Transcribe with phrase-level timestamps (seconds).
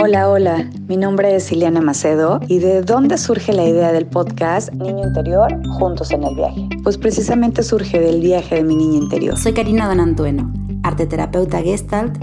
[0.00, 4.72] Hola, hola, mi nombre es Ileana Macedo y ¿de dónde surge la idea del podcast
[4.72, 6.68] Niño Interior Juntos en el Viaje?
[6.84, 9.36] Pues precisamente surge del viaje de mi niña interior.
[9.36, 10.52] Soy Karina Donantueno,
[10.84, 12.16] arteterapeuta gestalt,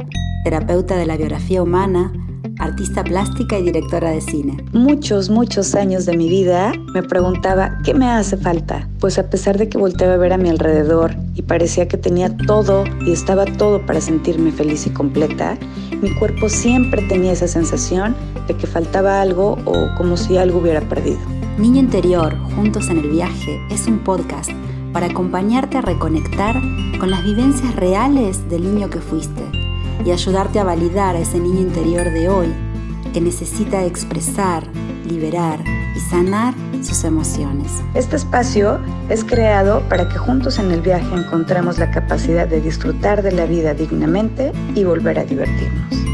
[0.45, 2.13] terapeuta de la biografía humana,
[2.59, 4.63] artista plástica y directora de cine.
[4.73, 9.57] Muchos, muchos años de mi vida me preguntaba qué me hace falta, pues a pesar
[9.57, 13.45] de que volteaba a ver a mi alrededor y parecía que tenía todo y estaba
[13.45, 15.57] todo para sentirme feliz y completa,
[16.01, 18.15] mi cuerpo siempre tenía esa sensación
[18.47, 21.19] de que faltaba algo o como si algo hubiera perdido.
[21.57, 24.51] Niño Interior, Juntos en el Viaje, es un podcast
[24.91, 26.61] para acompañarte a reconectar
[26.99, 29.64] con las vivencias reales del niño que fuiste
[30.03, 32.53] y ayudarte a validar a ese niño interior de hoy
[33.13, 34.63] que necesita expresar,
[35.07, 35.59] liberar
[35.95, 37.71] y sanar sus emociones.
[37.93, 43.23] Este espacio es creado para que juntos en el viaje encontremos la capacidad de disfrutar
[43.23, 46.05] de la vida dignamente y volver a divertirnos.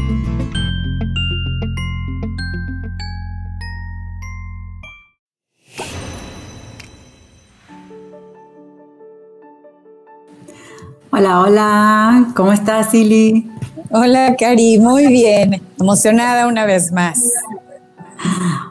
[11.14, 13.52] Hola, hola, ¿cómo estás, Silly?
[13.94, 17.30] Hola, Cari, muy bien, emocionada una vez más.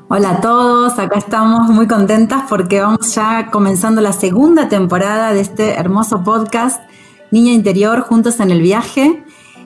[0.07, 5.41] Hola a todos, acá estamos muy contentas porque vamos ya comenzando la segunda temporada de
[5.41, 6.81] este hermoso podcast
[7.29, 9.23] Niña Interior Juntos en el Viaje.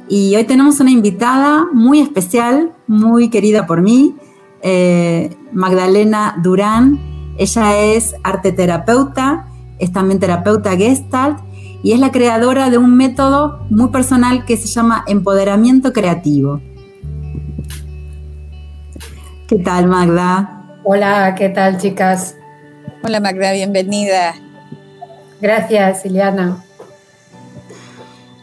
[0.09, 4.13] Y hoy tenemos una invitada muy especial, muy querida por mí,
[4.61, 6.99] eh, Magdalena Durán.
[7.37, 9.47] Ella es arte terapeuta,
[9.79, 11.39] es también terapeuta gestalt
[11.85, 16.59] y es la creadora de un método muy personal que se llama empoderamiento creativo.
[19.47, 20.79] ¿Qué tal, Magda?
[20.83, 22.37] Hola, ¿qué tal, chicas?
[23.03, 24.33] Hola, Magda, bienvenida.
[25.39, 26.57] Gracias, Ileana.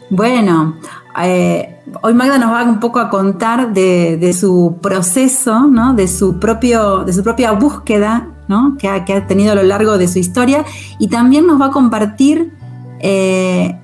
[0.09, 0.77] Bueno,
[1.21, 5.93] eh, hoy Magda nos va un poco a contar de, su proceso, ¿no?
[5.93, 8.77] de, su propio, de su propia búsqueda ¿no?
[8.79, 10.63] que, ha, que, ha, tenido a lo largo de su historia
[10.97, 12.62] y también nos va a compartir
[13.05, 13.77] eh,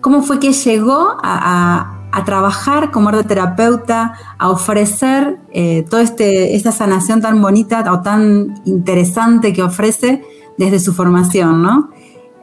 [0.00, 7.22] cómo fue que llegó a, trabajar como terapeuta, a ofrecer eh, toda este, esta sanación
[7.22, 10.22] tan bonita o tan interesante que ofrece
[10.58, 11.90] desde su formación, ¿no?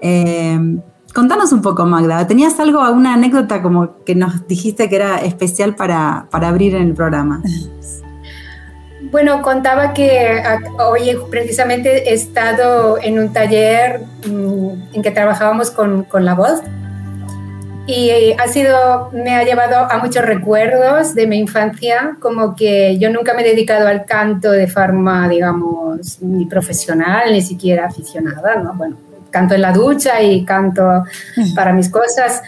[0.01, 0.59] Eh,
[1.13, 2.25] contanos un poco, Magda.
[2.27, 6.87] ¿Tenías algo, alguna anécdota como que nos dijiste que era especial para, para abrir en
[6.87, 7.41] el programa?
[9.11, 10.43] Bueno, contaba que
[10.77, 16.61] hoy precisamente he estado en un taller mm, en que trabajábamos con, con la voz
[17.89, 23.09] y ha sido, me ha llevado a muchos recuerdos de mi infancia, como que yo
[23.09, 28.75] nunca me he dedicado al canto de forma, digamos, ni profesional, ni siquiera aficionada, ¿no?
[28.75, 28.95] Bueno,
[29.31, 31.03] canto en la ducha y canto
[31.35, 31.55] mm.
[31.55, 32.43] para mis cosas,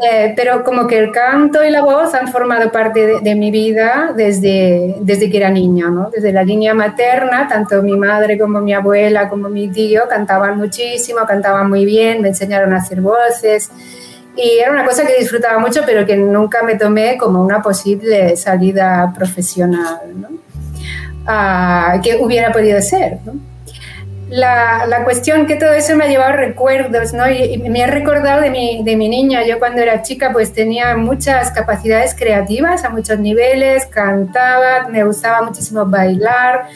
[0.00, 4.12] eh, pero como que el canto y la voz han formado parte de, mi vida
[4.14, 6.08] desde, desde que era niña, ¿no?
[6.10, 11.20] Desde la línea materna, tanto mi madre como mi abuela como mi tío cantaban muchísimo,
[11.26, 13.70] cantaban muy bien, me enseñaron a hacer voces
[14.36, 18.36] y era una cosa que disfrutaba mucho, pero que nunca me tomé como una posible
[18.36, 20.28] salida profesional, ¿no?
[21.26, 23.47] Ah, que hubiera podido ser, ¿no?
[24.30, 27.28] La, la, cuestión que todo eso me ha llevado recuerdos, ¿no?
[27.30, 29.44] Y, me ha recordado de mi, de mi, niña.
[29.46, 35.42] Yo cuando era chica pues tenía muchas capacidades creativas a muchos niveles, cantaba, me gustaba
[35.42, 36.66] muchísimo bailar,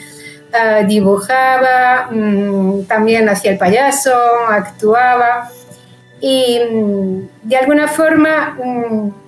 [0.51, 4.15] uh, dibujaba, mmm, también hacía el payaso,
[4.49, 5.49] actuaba.
[6.19, 8.57] Y mmm, de alguna forma...
[8.63, 9.22] Mmm,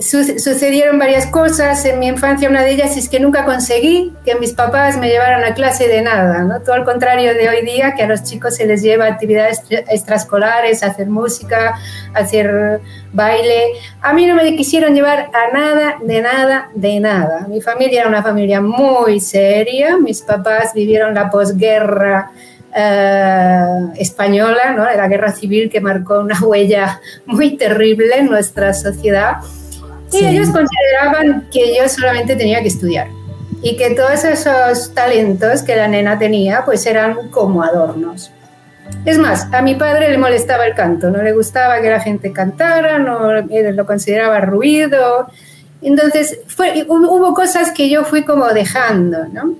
[0.00, 2.48] sucedieron varias cosas en mi infancia.
[2.48, 6.02] Una de ellas es que nunca conseguí que mis papás me llevaran a clase de
[6.02, 6.60] nada, ¿no?
[6.62, 10.82] Todo al contrario de hoy día, que a los chicos se les lleva actividades extraescolares,
[10.82, 11.74] hacer música,
[12.12, 12.80] hacer
[13.12, 13.66] baile.
[14.02, 17.46] A mí no me quisieron llevar a nada, de nada, de nada.
[17.48, 19.96] Mi familia era una familia muy seria.
[19.96, 22.30] Mis papás vivieron la posguerra.
[22.76, 24.82] Uh, española, ¿no?
[24.82, 29.36] la guerra civil que marcó una huella muy terrible en nuestra sociedad
[30.12, 33.08] y ellos consideraban que yo solamente tenía que estudiar
[33.62, 38.30] y que todos esos talentos que la nena tenía pues eran como adornos.
[39.04, 42.32] Es más, a mi padre le molestaba el canto, no le gustaba que la gente
[42.32, 45.28] cantara, no lo consideraba ruido.
[45.80, 49.54] Entonces, fue, hubo cosas que yo fui como dejando, ¿no?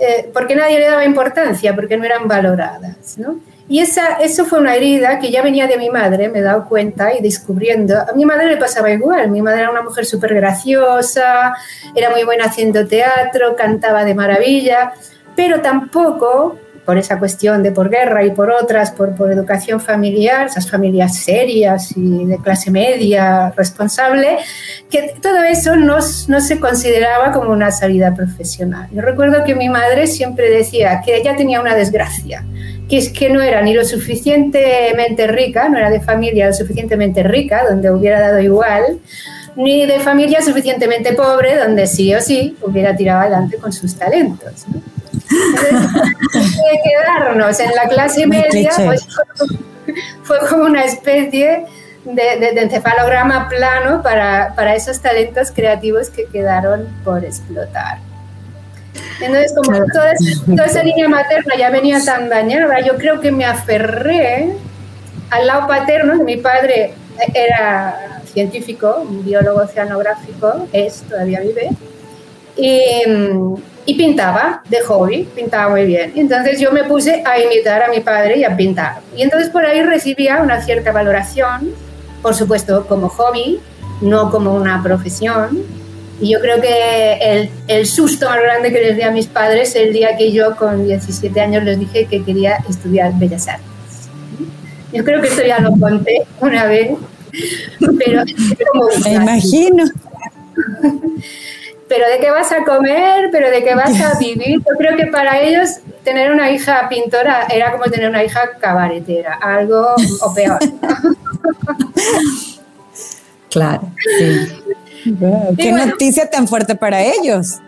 [0.00, 3.38] Eh, porque nadie le daba importancia, porque no eran valoradas, ¿no?
[3.68, 6.66] Y esa, eso fue una herida que ya venía de mi madre, me he dado
[6.68, 7.96] cuenta y descubriendo.
[7.98, 9.30] A mi madre le pasaba igual.
[9.30, 11.54] Mi madre era una mujer súper graciosa,
[11.94, 14.92] era muy buena haciendo teatro, cantaba de maravilla,
[15.36, 20.46] pero tampoco por esa cuestión de por guerra y por otras, por, por educación familiar,
[20.46, 24.38] esas familias serias y de clase media, responsable,
[24.90, 25.98] que todo eso no,
[26.28, 28.88] no se consideraba como una salida profesional.
[28.92, 32.44] Yo recuerdo que mi madre siempre decía que ella tenía una desgracia,
[32.92, 37.22] que es que no era ni lo suficientemente rica, no era de familia lo suficientemente
[37.22, 39.00] rica, donde hubiera dado igual,
[39.56, 44.66] ni de familia suficientemente pobre, donde sí o sí hubiera tirado adelante con sus talentos.
[44.68, 44.82] ¿no?
[46.84, 49.08] quedarnos en la clase media pues,
[50.22, 51.64] fue como una especie
[52.04, 58.11] de, encefalograma plano para, para, esos talentos creativos que quedaron por explotar.
[59.20, 60.12] Entonces, como toda,
[60.46, 64.52] toda, esa línea materna ya venía tan dañada, yo creo que me aferré
[65.30, 66.94] al lado paterno, mi padre
[67.34, 71.70] era científico, un biólogo oceanográfico, es, todavía vive,
[72.56, 76.12] y, pintaba de hobby, pintaba muy bien.
[76.14, 79.00] Y entonces yo me puse a imitar a mi padre y a pintar.
[79.16, 81.74] Y entonces por ahí recibía una cierta valoración,
[82.20, 83.60] por supuesto como hobby,
[84.00, 85.62] no como una profesión.
[86.22, 89.74] Y yo creo que el, el susto más grande que les di a mis padres
[89.74, 93.66] el día que yo con 17 años les dije que quería estudiar Bellas Artes.
[94.92, 96.90] Yo creo que esto ya lo conté una vez
[97.98, 98.24] pero
[99.04, 99.84] Me imagino.
[101.88, 104.60] Pero de qué vas a comer, pero de qué vas a vivir.
[104.60, 109.34] Yo creo que para ellos tener una hija pintora era como tener una hija cabaretera,
[109.34, 110.58] algo o peor.
[113.50, 113.82] Claro,
[115.56, 117.60] Qué noticia tan fuerte para ellos.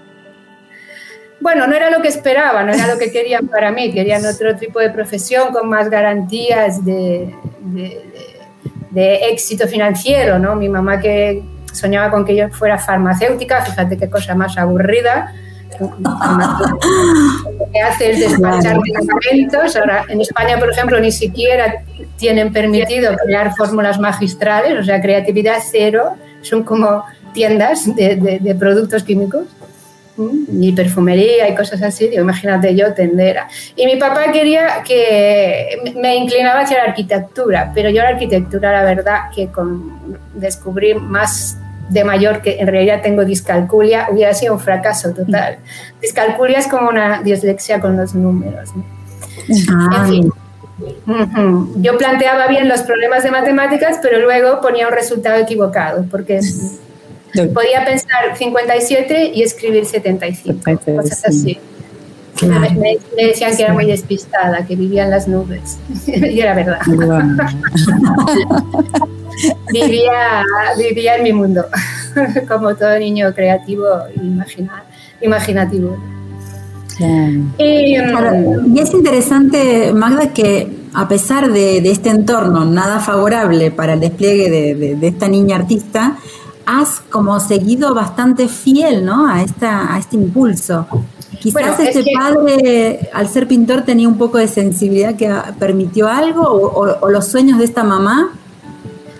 [1.40, 4.56] Bueno, no era lo que esperaba, no era lo que querían para mí, querían otro
[4.56, 7.34] tipo de profesión con más garantías de
[8.94, 10.54] de éxito financiero, ¿no?
[10.54, 11.42] Mi mamá que
[11.72, 15.34] soñaba con que yo fuera farmacéutica, fíjate qué cosa más aburrida.
[15.80, 19.74] Lo que hace es despachar medicamentos.
[19.74, 21.82] Ahora, en España, por ejemplo, ni siquiera
[22.16, 26.14] tienen permitido crear fórmulas magistrales, o sea, creatividad cero.
[26.42, 27.04] Son como
[27.34, 29.46] tiendas de, de productos químicos
[30.16, 33.48] y perfumería y cosas así, digo, imagínate yo tendera.
[33.74, 38.84] Y mi papá quería que me inclinaba hacia la arquitectura, pero yo la arquitectura, la
[38.84, 41.58] verdad, que con descubrir más
[41.88, 45.58] de mayor que en realidad tengo discalculia, hubiera sido un fracaso total.
[46.00, 48.70] Discalculia es como una dislexia con los números.
[49.48, 50.32] En fin.
[51.76, 56.40] Yo planteaba bien los problemas de matemáticas, pero luego ponía un resultado equivocado, porque
[57.34, 60.60] Podía pensar 57 y escribir 75,
[60.96, 61.58] cosas así.
[62.42, 65.78] Me, decían que era muy despistada, que vivía en las nubes.
[66.06, 66.80] y era verdad.
[69.72, 70.44] vivía,
[70.78, 71.66] vivía en mi mundo,
[72.48, 74.14] como todo niño creativo e
[75.24, 75.96] imaginativo.
[77.58, 77.96] Y,
[78.78, 84.94] es interesante, Magda, que a pesar de, este entorno nada favorable para el despliegue de,
[84.94, 86.16] de esta niña artista,
[86.66, 89.28] has como seguido bastante fiel ¿no?
[89.28, 90.86] a, esta, a este impulso.
[91.40, 97.10] Quizás este padre, al ser pintor, tenía un poco de sensibilidad que permitió algo, o,
[97.10, 98.30] los sueños de esta mamá.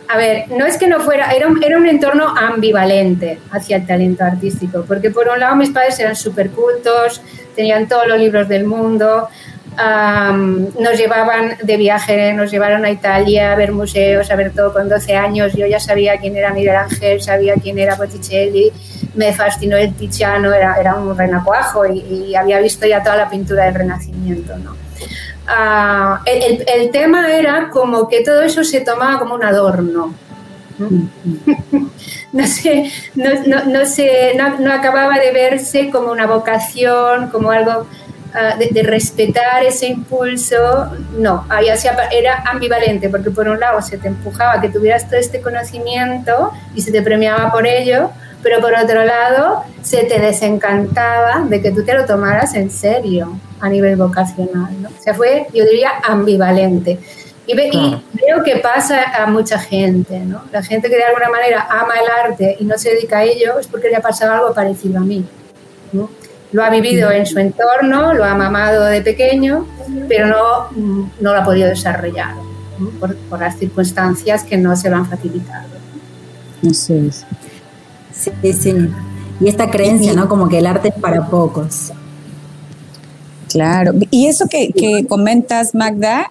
[0.08, 3.87] A ver, no es que no fuera, era un, era un entorno ambivalente hacia el
[3.87, 7.20] talento artístico, porque por un lado mis padres eran súper cultos,
[7.55, 9.29] tenían todos los libros del mundo,
[9.76, 14.88] nos llevaban de viaje, nos llevaron a Italia a ver museos, a ver todo con
[14.88, 15.53] 12 años.
[15.55, 18.72] Yo ya sabía quién era Miguel Ángel, sabía quién era Botticelli,
[19.15, 23.65] me fascinó el Tiziano, era, era un renacuajo y, había visto ya toda la pintura
[23.65, 24.56] del Renacimiento.
[24.58, 24.77] ¿no?
[25.46, 30.15] Ah, el, tema era como que todo eso se tomaba como un adorno.
[32.32, 37.87] no, sé, no, no, no acababa de verse como una vocación, como algo
[38.36, 41.74] Ah, de, respetar ese impulso, no, había,
[42.10, 46.81] era ambivalente, porque por un lado se te empujaba que tuvieras todo este conocimiento y
[46.81, 48.10] se te premiaba por ello,
[48.43, 53.38] pero por otro lado se te desencantaba de que tú te lo tomaras en serio
[53.60, 54.82] a nivel vocacional.
[54.82, 54.88] ¿no?
[54.88, 56.98] O sea, fue, yo diría, ambivalente.
[57.46, 60.43] Y, veo que pasa a mucha gente, ¿no?
[60.50, 63.60] La gente que de alguna manera ama el arte y no se dedica a ello
[63.60, 65.24] es porque le ha pasado algo parecido a mí.
[66.55, 69.67] Lo ha vivido en su entorno, lo ha mamado de pequeño,
[70.08, 72.37] pero no, no lo ha podido desarrollar
[73.01, 75.67] por, las circunstancias que no se lo han facilitado.
[76.70, 77.27] Así es.
[78.13, 78.89] Sí, sí.
[79.41, 80.29] Y esta creencia, ¿no?
[80.29, 81.93] Como que el arte es para pocos.
[83.49, 83.93] Claro.
[84.13, 86.31] Y eso que, que comentas, Magda,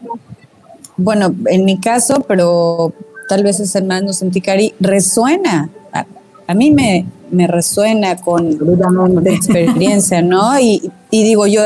[0.96, 2.94] bueno, en mi caso, pero
[3.28, 5.70] tal vez es hermano Santicari, resuena.
[6.48, 8.58] a mí me, me resuena con
[9.24, 10.60] de experiencia, ¿no?
[10.60, 11.62] Y, digo, yo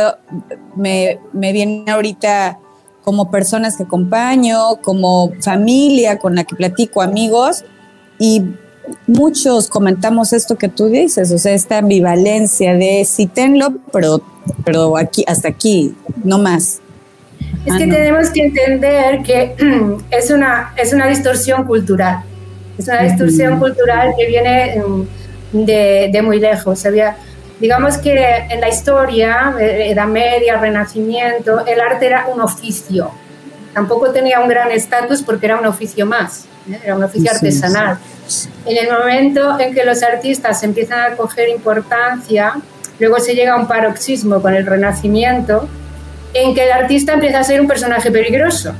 [0.75, 2.59] me, me viene ahorita
[3.03, 7.63] como personas que acompaño, como familia con la que platico, amigos,
[8.19, 8.43] y
[9.05, 14.21] muchos comentamos esto que tú dices, o sea, esta ambivalencia de sí tenlo, pero,
[14.65, 16.81] pero aquí, hasta aquí, no más.
[17.65, 19.55] Es que ah, tenemos que entender que
[20.11, 22.23] es una, es una distorsión cultural.
[22.77, 24.81] Es una distorsión cultural que viene
[25.51, 26.85] de, de muy lejos.
[26.85, 27.17] Había,
[27.59, 28.13] digamos que
[28.49, 33.11] en la historia, eh, Edad Media, Renacimiento, el arte era un oficio.
[33.73, 36.79] Tampoco tenía un gran estatus porque era un oficio más, ¿eh?
[36.83, 37.97] era un oficio artesanal.
[38.65, 42.55] En el momento en que los artistas empiezan a coger importancia,
[42.99, 45.67] luego se llega a un paroxismo con el Renacimiento,
[46.33, 48.73] en que el artista empieza a ser un personaje peligroso,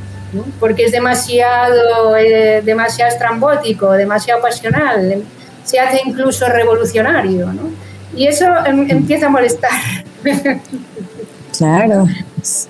[0.60, 5.24] porque es demasiado, eh, demasiado estrambótico, demasiado pasional,
[5.68, 7.64] se hace incluso revolucionario, ¿no?
[8.16, 9.72] Y eso em, empieza a molestar.
[11.58, 12.06] Claro.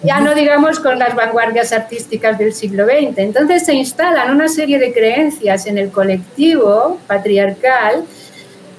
[0.02, 3.18] Ya no digamos con las vanguardias artísticas del siglo XX.
[3.18, 8.06] Entonces se instalan una serie de creencias en el colectivo patriarcal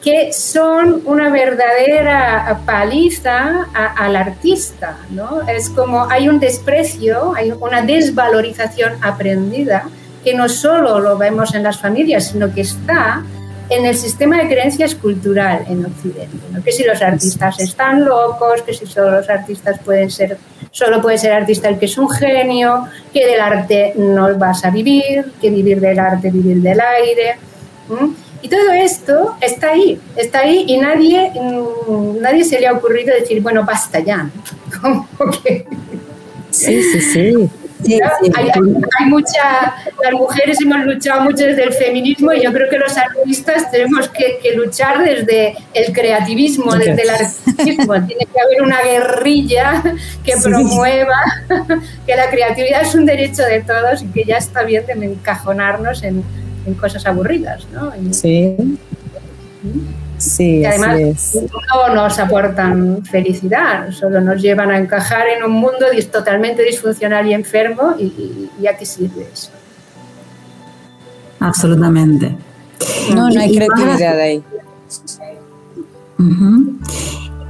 [0.02, 5.46] que son una verdadera paliza al artista, ¿no?
[5.46, 9.88] Es como hay un desprecio, hay una desvalorización aprendida
[10.24, 13.24] que no solo lo vemos en las familias, sino que está
[13.70, 16.62] en el sistema de creencias cultural en Occidente, ¿no?
[16.62, 20.38] que si los artistas están locos, que si solo los artistas pueden ser,
[20.70, 24.70] solo puede ser artista el que es un genio, que del arte no vas a
[24.70, 27.36] vivir, que vivir del arte, vivir del aire.
[28.40, 33.14] Y todo esto está ahí, está ahí y nadie, mm, nadie se le ha ocurrido
[33.14, 34.30] decir, bueno, basta ya.
[36.50, 37.50] Sí, sí, sí.
[37.84, 42.96] Hay, mucha, las mujeres hemos luchado mucho desde el feminismo y yo creo que los
[42.96, 47.94] artistas tenemos que, luchar desde el creativismo, desde el artismo.
[48.06, 49.82] Tiene que haber una guerrilla
[50.24, 51.20] que promueva
[52.06, 56.02] que la creatividad es un derecho de todos y que ya está bien de encajonarnos
[56.02, 56.24] en,
[56.66, 57.92] en cosas aburridas, ¿no?
[58.12, 58.56] sí.
[58.56, 58.56] Sí,
[60.38, 61.38] y además
[61.70, 67.34] no nos aportan felicidad, solo nos llevan a encajar en un mundo totalmente disfuncional y
[67.34, 69.50] enfermo y, y, a qué sirve eso.
[71.40, 72.36] Absolutamente.
[73.14, 74.42] No, no hay creatividad ahí.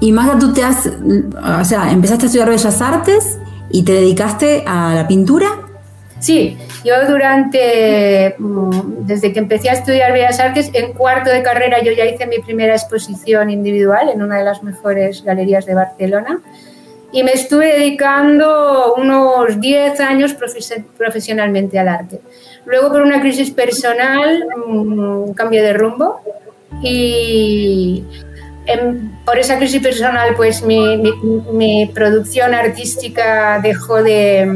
[0.01, 3.39] Y Maga, tú te has, o sea, empezaste a estudiar Bellas Artes
[3.71, 5.49] y te dedicaste a la pintura.
[6.21, 11.83] Sí, yo durante, mm, desde que empecé a estudiar Bellas Artes, en cuarto de carrera
[11.83, 16.41] yo ya hice mi primera exposición individual en una de las mejores galerías de Barcelona
[17.11, 20.37] y me estuve dedicando unos 10 años
[20.97, 22.21] profesionalmente al arte.
[22.67, 26.21] Luego por una crisis personal, mm, cambio de rumbo
[26.83, 28.05] y
[29.25, 34.47] por esa crisis personal, pues mi, producción artística dejó de,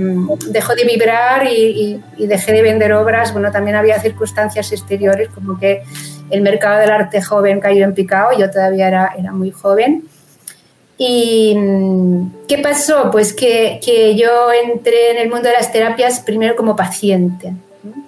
[0.48, 3.32] dejó de vibrar y, dejé de vender obras.
[3.32, 5.82] Bueno, también había circunstancias exteriores, como que
[6.30, 10.04] el mercado del arte joven cayó en picado, yo todavía era, era muy joven.
[10.98, 11.56] ¿Y
[12.46, 13.10] qué pasó?
[13.10, 17.54] Pues que, que yo entré en el mundo de las terapias primero como paciente,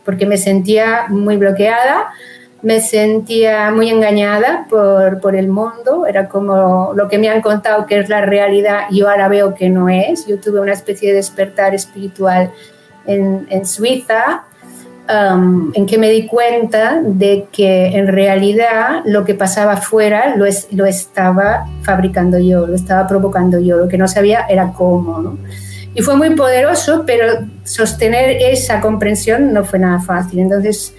[0.04, 2.12] porque me sentía muy bloqueada
[2.64, 7.85] me sentía muy engañada por, por, el mundo, era como lo que me han contado
[7.85, 10.26] que es la realidad, yo ahora veo que no es.
[10.26, 12.50] Yo tuve una especie de despertar espiritual
[13.06, 14.44] en, en Suiza,
[15.09, 20.47] um, en que me di cuenta de que en realidad lo que pasaba afuera lo,
[20.47, 25.21] es, lo estaba fabricando yo, lo estaba provocando yo, lo que no sabía era cómo.
[25.21, 25.38] ¿no?
[25.94, 30.38] Y fue muy poderoso, pero sostener esa comprensión no fue nada fácil.
[30.38, 30.94] Entonces,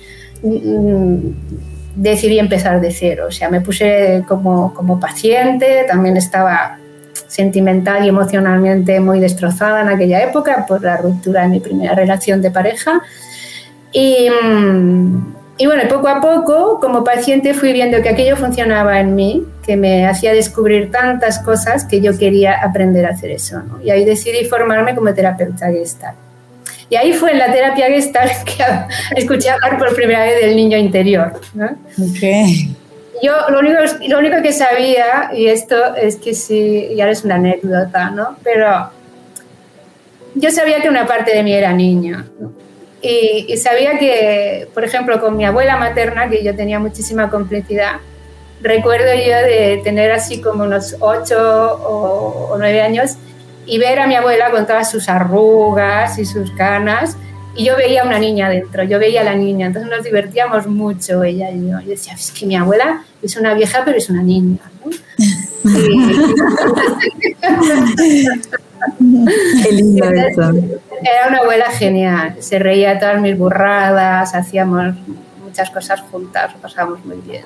[1.95, 3.25] decidí empezar de cero.
[3.27, 6.77] O sea, me puse como, como paciente, también estaba
[7.27, 12.41] sentimental y emocionalmente muy destrozada en aquella época por la ruptura de mi primera relación
[12.41, 13.01] de pareja.
[13.91, 19.15] Y, mm, y, bueno, poco a poco, como paciente, fui viendo que aquello funcionaba en
[19.15, 23.61] mí, que me hacía descubrir tantas cosas que yo quería aprender a hacer eso.
[23.81, 26.15] Y ahí decidí formarme como terapeuta gestal.
[26.95, 30.77] Y ahí fue en la terapia gestal que escuché hablar por primera vez del niño
[30.77, 31.41] interior.
[31.53, 31.77] ¿no?
[33.21, 37.35] Yo lo único, lo único que sabía, y esto es que sí, ya es una
[37.35, 38.37] anécdota, ¿no?
[38.45, 38.91] Pero
[40.35, 42.27] yo sabía que una parte de mí era niña.
[43.01, 47.97] Y, y, sabía que, por ejemplo, con mi abuela materna, que yo tenía muchísima complicidad,
[48.61, 53.17] recuerdo yo de tener así como unos ocho o, o nueve años
[53.65, 57.17] y ver a mi abuela con todas sus arrugas y sus canas.
[57.55, 60.67] Y yo veía a una niña dentro, yo veía a la niña, entonces nos divertíamos
[60.67, 61.79] mucho ella y yo.
[61.79, 64.59] Yo decía, es que mi abuela es una vieja, pero es una niña.
[69.63, 70.53] Qué eso.
[71.01, 74.95] Era una abuela genial, se reía todas mis burradas, hacíamos
[75.43, 77.45] muchas cosas juntas, lo pasábamos muy bien.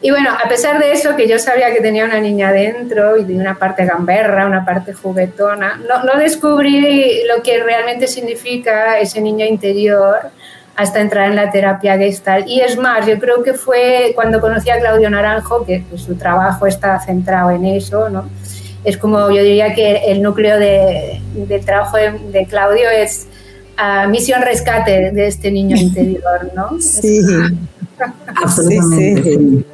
[0.00, 3.24] Y bueno, a pesar de eso, que yo sabía que tenía una niña dentro y
[3.24, 9.20] de una parte gamberra, una parte juguetona, no, no descubrí lo que realmente significa ese
[9.20, 10.30] niño interior
[10.76, 12.46] hasta entrar en la terapia Gestalt.
[12.46, 16.68] Y es más, yo creo que fue cuando conocí a Claudio Naranjo, que su trabajo
[16.68, 18.28] está centrado en eso, ¿no?
[18.84, 23.26] Es como yo diría que el núcleo de, del trabajo de, Claudio es
[23.76, 26.80] uh, misión rescate de este niño interior, ¿no?
[26.80, 27.20] Sí,
[28.36, 29.24] absolutamente.
[29.24, 29.64] Sí, sí.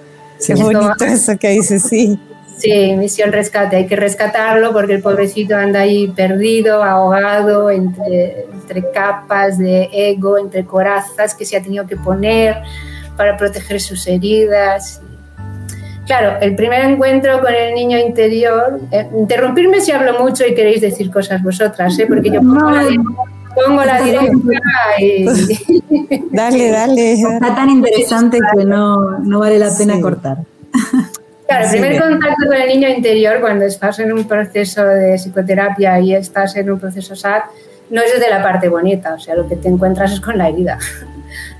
[0.47, 2.19] Qué bonito eso que dice, sí.
[2.57, 8.91] Sí, misión rescate, hay que rescatarlo porque el pobrecito anda ahí perdido, ahogado entre, entre
[8.93, 12.63] capas de ego, entre corazas que se ha tenido que poner
[13.17, 15.01] para proteger sus heridas.
[16.07, 20.81] Claro, el primer encuentro con el niño interior, eh, interrumpirme si hablo mucho y queréis
[20.81, 22.07] decir cosas vosotras, ¿eh?
[22.07, 22.85] porque yo pongo la,
[23.55, 25.25] pongo la directa y...
[26.31, 27.13] dale, dale.
[27.13, 30.39] Está tan interesante que no, no vale la pena cortar.
[31.47, 36.01] Claro, el primer contacto con el niño interior cuando estás en un proceso de psicoterapia
[36.01, 37.45] y estás en un proceso SAT
[37.91, 40.49] no es desde la parte bonita, o sea, lo que te encuentras es con la
[40.49, 40.79] herida.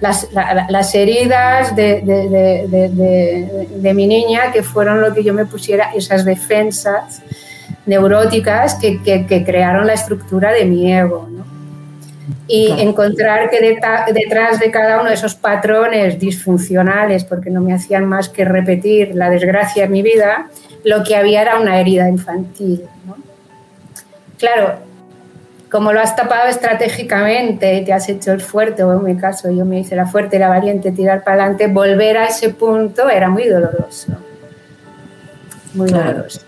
[0.01, 0.29] Las,
[0.69, 6.25] las heridas de, de, de, mi niña que fueron lo que yo me pusiera, esas
[6.25, 7.23] defensas
[7.87, 11.29] neuróticas que, que, que crearon la estructura de mi ego.
[11.31, 11.45] ¿no?
[12.47, 18.07] Y encontrar que detrás de cada uno de esos patrones disfuncionales, porque no me hacían
[18.07, 20.49] más que repetir la desgracia en mi vida,
[20.85, 22.85] lo que había era una herida infantil.
[24.39, 24.79] Claro,
[25.71, 29.65] como lo has tapado estratégicamente, te has hecho el fuerte, o en mi caso yo
[29.65, 33.49] me hice la fuerte la valiente, tirar para adelante, volver a ese punto era muy
[33.49, 34.13] doloroso.
[35.75, 36.41] Muy doloroso.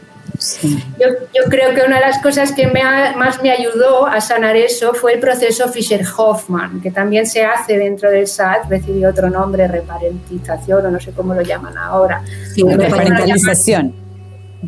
[0.63, 4.95] Yo, yo, creo que una de las cosas que más me ayudó a sanar eso
[4.95, 10.87] fue el proceso Fischer-Hoffman, que también se hace dentro del SAT, recibió otro nombre, reparentización
[10.87, 12.23] o no sé cómo lo llaman ahora.
[12.55, 13.95] Sí, reparentalización.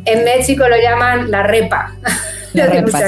[0.05, 1.95] En México lo llaman la repa.
[2.53, 3.01] La repa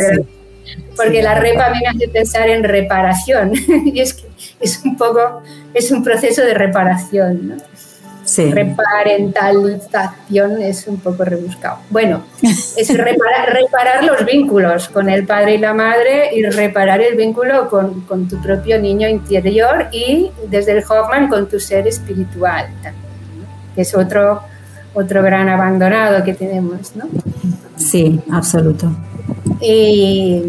[0.96, 3.52] Porque la repa me hace pensar en reparación
[3.84, 4.28] y es que
[4.60, 5.42] es un poco,
[5.74, 7.48] es un proceso de reparación.
[7.48, 7.56] ¿no?
[8.36, 11.78] Reparentalización es un poco rebuscado.
[11.90, 17.68] Bueno, es reparar, los vínculos con el padre y la madre y reparar el vínculo
[17.68, 22.68] con, con, tu propio niño interior y desde el Hoffman con tu ser espiritual,
[23.74, 24.42] que es otro,
[24.94, 27.04] otro gran abandonado que tenemos, ¿no?
[27.76, 28.90] Sí, absoluto.
[29.60, 30.42] Y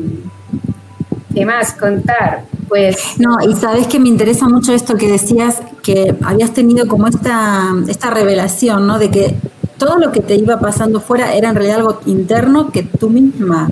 [1.33, 2.45] ¿qué más contar?
[2.67, 7.07] Pues, no, y sabes que me interesa mucho esto que decías, que habías tenido como
[7.07, 8.97] esta, esta revelación, ¿no?
[8.97, 9.35] De que
[9.77, 13.69] todo lo que te iba pasando fuera era en realidad algo interno que tú misma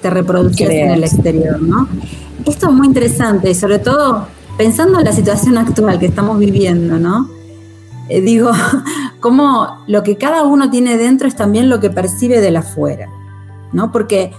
[0.00, 1.88] te reproducías en el exterior, ¿no?
[2.44, 4.26] Esto es muy interesante y sobre todo
[4.58, 7.30] pensando en la situación actual que estamos viviendo, ¿no?
[8.08, 8.50] Eh, digo,
[9.20, 13.08] cómo lo que cada uno tiene dentro es también lo que percibe de la afuera,
[13.72, 13.92] ¿no?
[13.92, 14.32] Porque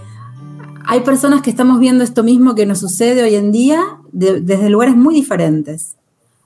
[0.85, 4.95] hay personas que estamos viendo esto mismo que nos sucede hoy en día desde lugares
[4.95, 5.95] muy diferentes.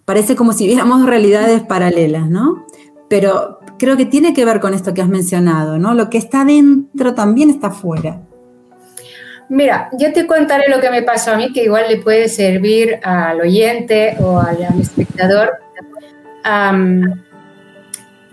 [0.05, 2.65] Parece como si viéramos realidades paralelas, ¿no?
[3.09, 5.93] Pero creo que tiene que ver con esto que has mencionado, ¿no?
[5.93, 8.21] Lo que está dentro también está afuera.
[9.49, 12.99] Mira, yo te contaré lo que me pasó a mí, que igual le puede servir
[13.03, 15.51] al oyente o al, espectador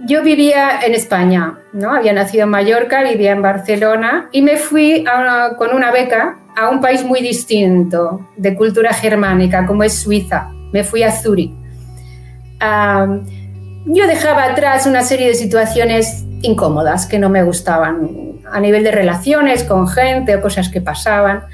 [0.06, 1.94] yo vivía en España, ¿no?
[1.94, 5.04] Había nacido en Mallorca, vivía en Barcelona y me fui
[5.56, 10.50] con una beca a un país muy distinto de cultura germánica, como es Suiza.
[10.72, 11.52] Me fui a Zúrich.
[13.86, 18.90] yo dejaba atrás una serie de situaciones incómodas que no me gustaban a nivel de
[18.90, 21.44] relaciones con gente o cosas que pasaban.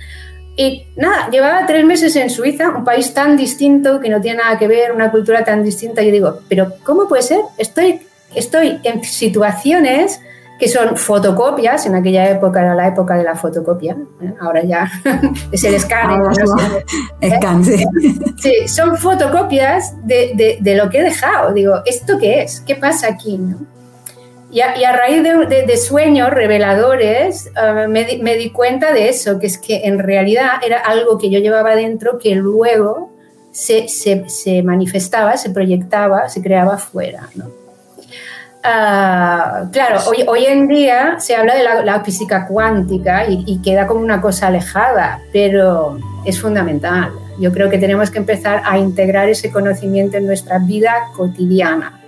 [0.56, 4.58] Y nada, llevaba tres meses en Suiza, un país tan distinto que no tiene nada
[4.58, 6.02] que ver, una cultura tan distinta.
[6.02, 7.40] Yo digo, pero ¿cómo puede ser?
[7.56, 8.00] Estoy
[8.34, 10.20] estoy en situaciones
[10.60, 14.34] que son fotocopias, en aquella época era la época de la fotocopia, ¿eh?
[14.40, 14.90] ahora ya
[15.52, 16.18] es el escáner.
[16.18, 16.30] no
[18.38, 18.68] sí.
[18.68, 21.54] son fotocopias de, de, lo que he dejado.
[21.54, 22.60] Digo, ¿esto qué es?
[22.60, 23.38] ¿Qué pasa aquí?
[23.38, 23.56] ¿no?
[24.50, 29.08] Y, a, y, a, raíz de, de sueños reveladores uh, me, me, di cuenta de
[29.08, 33.10] eso, que es que en realidad era algo que yo llevaba dentro que luego
[33.52, 37.28] se, se, se manifestaba, se proyectaba, se creaba fuera.
[37.34, 37.59] ¿no?
[38.62, 44.00] Ah, claro, hoy, hoy, en día se habla de la, física cuántica y, queda como
[44.00, 47.10] una cosa alejada, pero es fundamental.
[47.38, 52.00] Yo creo que tenemos que empezar a integrar ese conocimiento en nuestra vida cotidiana.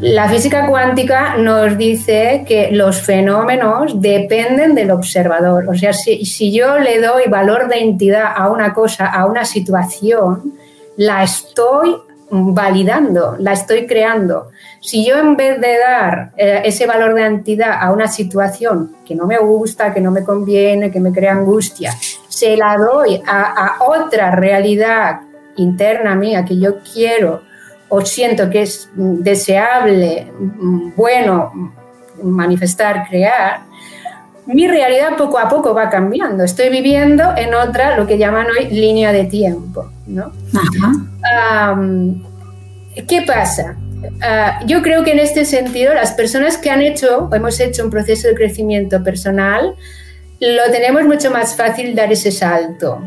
[0.00, 5.68] La física cuántica nos dice que los fenómenos dependen del observador.
[5.68, 9.44] O sea, si, si, yo le doy valor de entidad a una cosa, a una
[9.44, 10.54] situación,
[10.96, 11.96] la estoy
[12.30, 14.50] validando, la estoy creando.
[14.84, 19.14] Si yo en vez de dar eh, ese valor de entidad a una situación que
[19.14, 21.94] no me gusta, que no me conviene, que me crea angustia,
[22.28, 25.20] se la doy a, a otra realidad
[25.56, 27.40] interna mía que yo quiero
[27.88, 30.30] o siento que es deseable,
[30.96, 31.72] bueno,
[32.22, 33.60] manifestar, crear,
[34.44, 36.44] mi realidad poco a poco va cambiando.
[36.44, 39.86] Estoy viviendo en otra, lo que llaman hoy línea de tiempo.
[40.06, 40.30] ¿no?
[43.08, 43.76] ¿Qué pasa?
[44.22, 47.84] Ah, yo creo que en este sentido las personas que han hecho o hemos hecho
[47.84, 49.74] un proceso de crecimiento personal,
[50.40, 53.02] lo tenemos mucho más fácil dar ese salto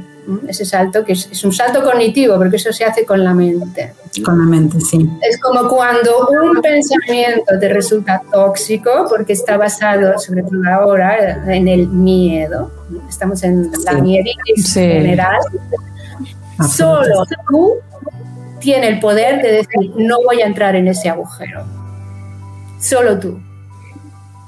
[0.48, 3.94] ese salto, que es, un salto cognitivo, porque eso se hace con la mente.
[4.24, 5.10] Con la mente, sí.
[5.22, 11.68] Es como cuando un pensamiento te resulta tóxico, porque está basado, sobre todo ahora, en
[11.68, 12.72] el miedo.
[13.08, 15.40] Estamos en la mieditis general.
[16.70, 17.76] Solo tú
[18.60, 21.66] tienes el poder de decir, no voy a entrar en ese agujero.
[22.80, 23.40] Solo tú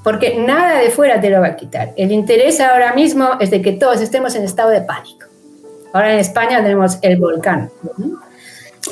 [0.03, 1.93] porque nada de fuera te lo va a quitar.
[1.97, 5.27] El interés ahora mismo es de que todos estemos en estado de pánico.
[5.93, 7.69] Ahora en España tenemos el volcán.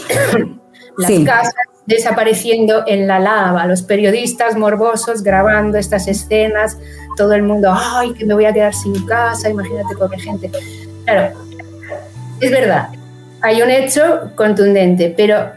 [0.97, 1.53] Las casas
[1.85, 6.77] desapareciendo en la lava, los periodistas morbosos grabando estas escenas,
[7.15, 10.51] todo el mundo, ay, que me voy a quedar sin casa, imagínate pobre gente.
[11.05, 11.37] Claro,
[12.41, 12.89] es verdad,
[13.41, 15.51] hay un hecho contundente, pero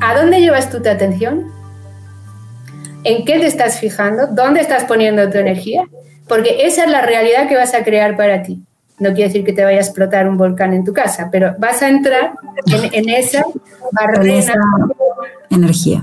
[0.00, 1.52] ¿a dónde llevas tú tu atención?
[3.04, 4.26] ¿En qué te estás fijando?
[4.26, 5.84] ¿Dónde estás poniendo tu energía?
[6.28, 8.60] Porque esa es la realidad que vas a crear para ti.
[8.98, 11.82] No quiere decir que te vaya a explotar un volcán en tu casa, pero vas
[11.82, 12.32] a entrar
[12.66, 13.44] en, esa
[13.92, 14.54] barrera.
[15.50, 16.02] energía.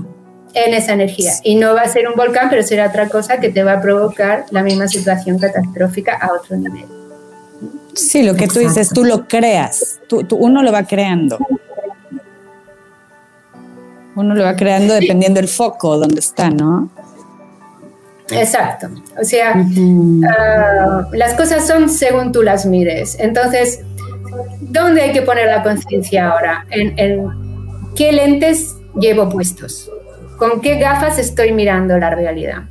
[0.54, 1.32] En esa energía.
[1.42, 3.82] Y no va a ser un volcán, pero será otra cosa que te va a
[3.82, 7.03] provocar la misma situación catastrófica a otro nivel.
[7.94, 11.38] Sí, lo que tú dices, tú lo creas, tú, uno lo va creando.
[14.16, 16.88] Uno lo va creando dependiendo del foco donde está, ¿no?
[18.30, 18.88] Exacto.
[19.20, 19.54] O sea,
[20.28, 23.16] ah, las cosas son según tú las mires.
[23.18, 23.80] Entonces,
[24.60, 26.66] ¿dónde hay que poner la conciencia ahora?
[26.70, 27.26] En, en,
[27.96, 29.90] qué lentes llevo puestos.
[30.38, 32.64] ¿Con qué gafas estoy mirando la realidad?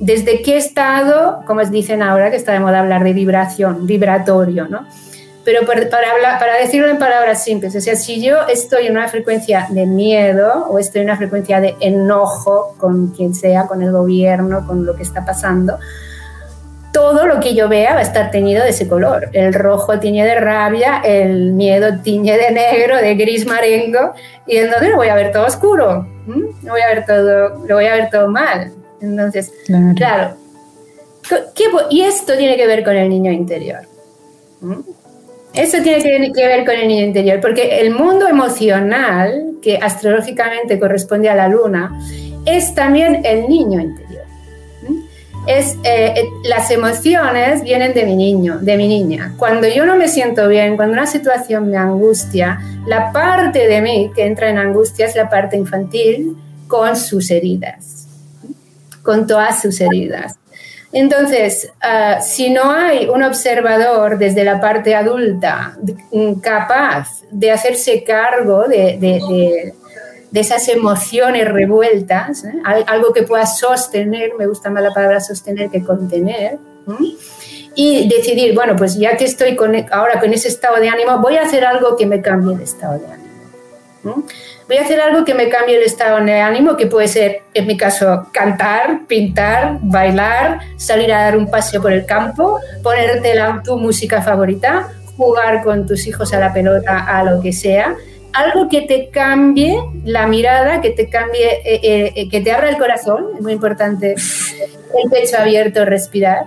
[0.00, 4.86] ¿Desde qué estado, como dicen ahora, que está de moda hablar de vibración, vibratorio, ¿no?
[5.44, 9.66] Pero para, para decirlo en palabras simples, o sea, si yo estoy en una frecuencia
[9.68, 14.66] de miedo o estoy en una frecuencia de enojo con quien sea, con el gobierno,
[14.66, 15.78] con lo que está pasando,
[16.94, 19.28] todo lo que yo vea va a estar teñido de ese color.
[19.34, 24.14] El rojo tiñe de rabia, el miedo tiñe de negro, de gris marengo,
[24.46, 27.92] y entonces lo voy a ver todo oscuro, voy a ver todo, lo voy a
[27.92, 28.72] ver todo mal.
[29.00, 29.52] Entonces,
[29.96, 30.36] claro,
[31.90, 33.80] y esto tiene que ver con el niño interior.
[35.52, 41.28] Eso tiene que ver con el niño interior, porque el mundo emocional, que astrológicamente corresponde
[41.28, 42.00] a la luna,
[42.46, 44.24] es también el niño interior.
[45.46, 49.34] Es, eh, eh, las emociones vienen de mi niño, de mi niña.
[49.38, 54.12] Cuando yo no me siento bien, cuando una situación me angustia, la parte de mí
[54.14, 56.36] que entra en angustia es la parte infantil
[56.68, 57.99] con sus heridas,
[59.02, 60.36] con todas sus heridas.
[60.92, 65.76] Entonces, ah, si no hay un observador desde la parte adulta
[66.42, 69.72] capaz de hacerse cargo de,
[70.32, 72.52] esas emociones revueltas, ¿eh?
[72.86, 76.58] algo que pueda sostener, me gusta más la palabra sostener que contener,
[77.76, 79.56] y decidir, bueno, pues ya que estoy
[79.92, 82.98] ahora con ese estado de ánimo, voy a hacer algo que me cambie el estado
[82.98, 83.30] de ánimo
[84.70, 87.66] voy a hacer algo que me cambie el estado de ánimo, que puede ser, en
[87.66, 93.62] mi caso, cantar, pintar, bailar, salir a dar un paseo por el campo, ponerte la,
[93.64, 97.96] tu música favorita, jugar con tus hijos a la pelota, a lo que sea.
[98.32, 102.68] Algo que te cambie la mirada, que te cambie, eh, eh, eh, que te abra
[102.68, 106.44] el corazón, es muy importante el pecho abierto, respirar.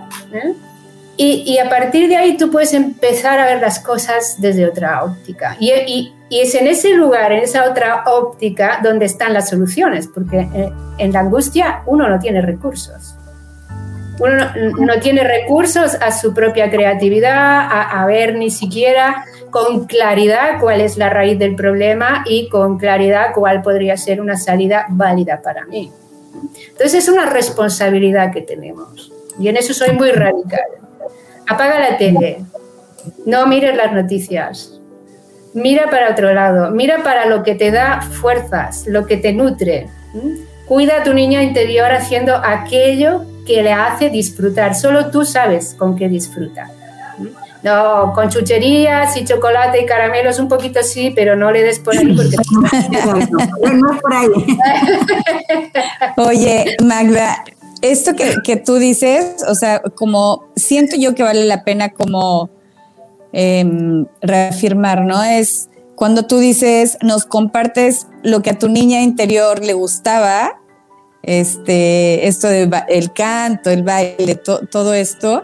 [1.16, 5.56] Y, a partir de ahí tú puedes empezar a ver las cosas desde otra óptica.
[5.60, 10.72] Y, es en ese lugar, en esa otra óptica, donde están las soluciones, porque eh,
[10.98, 13.14] en la angustia uno no tiene recursos.
[14.20, 14.36] Uno
[14.78, 20.96] no, tiene recursos a su propia creatividad, a ver ni siquiera con claridad cuál es
[20.96, 25.92] la raíz del problema y con claridad cuál podría ser una salida válida para mí.
[26.70, 29.12] Entonces es una responsabilidad que tenemos.
[29.38, 30.64] Y en eso soy muy radical.
[31.46, 32.44] Apaga la tele.
[33.26, 34.73] No mires las noticias.
[35.54, 36.70] Mira para otro lado.
[36.70, 39.88] Mira para lo que te da fuerzas, lo que te nutre.
[40.66, 44.74] Cuida a tu niño interior haciendo aquello que le hace disfrutar.
[44.74, 46.70] Solo tú sabes con qué disfruta.
[47.62, 51.96] No, con chucherías y chocolate y caramelos un poquito sí, pero no le des por
[51.96, 52.36] ahí porque
[53.72, 54.58] no por ahí.
[56.18, 57.42] Oye, Magda,
[57.80, 62.50] esto que, tú dices, o sea, como siento yo que vale la pena como
[63.34, 65.22] em, reafirmar, ¿no?
[65.22, 70.60] Es cuando tú dices, nos compartes lo que a tu niña interior le gustaba,
[71.22, 74.36] este, esto del el canto, el baile,
[74.70, 75.42] todo esto,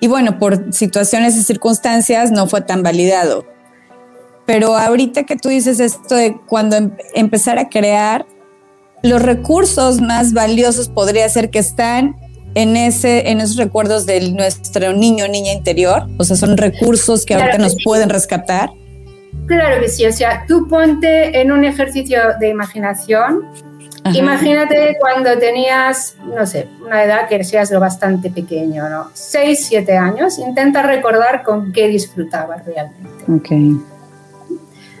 [0.00, 3.44] y bueno, por situaciones y circunstancias no fue tan validado.
[4.46, 8.26] Pero ahorita que tú dices esto de cuando em, empezar a crear,
[9.02, 12.16] los recursos más valiosos podría ser que están
[12.54, 16.06] en, ese, en esos recuerdos de nuestro niño niña interior.
[16.18, 18.70] O sea, son recursos que ahorita nos pueden rescatar.
[19.46, 23.42] Claro que sí, o sea, tú ponte en un ejercicio de imaginación
[24.12, 29.10] Imagínate cuando tenías, no sé, una edad que seas lo bastante pequeño, ¿no?
[29.14, 33.32] 6, 7 años, intenta recordar con qué disfrutabas realmente.
[33.32, 33.50] Ok.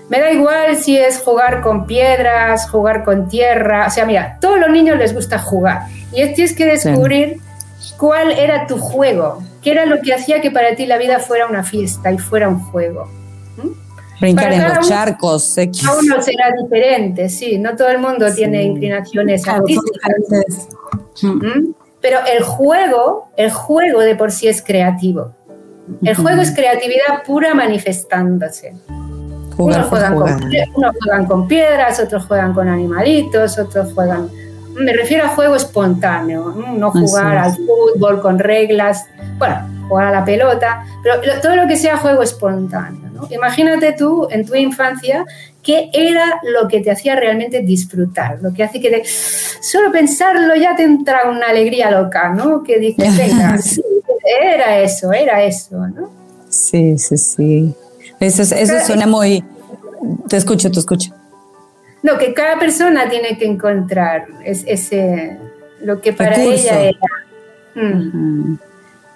[0.08, 4.58] Me da igual si es jugar con piedras, jugar con tierra, o sea, mira, todos
[4.58, 7.40] los niños les gusta jugar y tienes que descubrir
[7.98, 11.46] cuál era tu juego, qué era lo que hacía que para ti la vida fuera
[11.46, 13.08] una fiesta y fuera un juego.
[14.20, 15.54] Brincar en los charcos.
[15.54, 17.58] Cada uno será diferente, sí.
[17.58, 20.68] No todo el mundo tiene inclinaciones artísticas.
[21.22, 21.72] ¿Mm?
[22.00, 25.32] Pero el juego, el juego de por sí es creativo.
[26.02, 28.74] El juego es creatividad pura manifestándose.
[29.58, 34.30] unos, juegan con, piedras, otros juegan con animalitos, otros juegan...
[34.74, 39.06] Me refiero a juego espontáneo, no jugar al fútbol con reglas,
[39.38, 39.56] bueno,
[39.88, 43.28] jugar a la pelota, pero todo lo que sea juego espontáneo.
[43.30, 45.24] Imagínate tú en tu infancia
[45.62, 50.76] qué era lo que te hacía realmente disfrutar, lo que hace que solo pensarlo ya
[50.76, 52.62] te entra una alegría loca, ¿no?
[52.62, 53.58] Que dices, venga,
[54.42, 56.10] era eso, era eso, ¿no?
[56.48, 57.74] Sí, sí, sí.
[58.20, 59.42] Eso, eso suena muy...
[60.28, 61.12] Te escucho, te escucho.
[62.04, 65.38] No, que cada persona tiene que encontrar ese,
[65.80, 66.98] lo que para ella era.
[67.74, 68.58] Mm.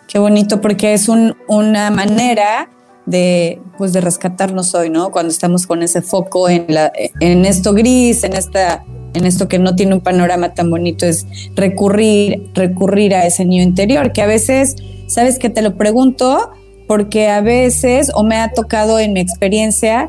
[0.09, 2.71] Qué bonito, porque es una manera
[3.05, 5.11] de, pues de rescatarnos hoy, ¿no?
[5.11, 9.59] Cuando estamos con ese foco en, la, en esto gris, en, esta, en esto que
[9.59, 14.27] no tiene un panorama tan bonito, es recurrir, recurrir a ese niño interior, que a
[14.27, 14.77] veces,
[15.09, 16.53] ¿sabes que Te lo pregunto
[16.87, 20.09] porque a veces, o me ha tocado en mi experiencia,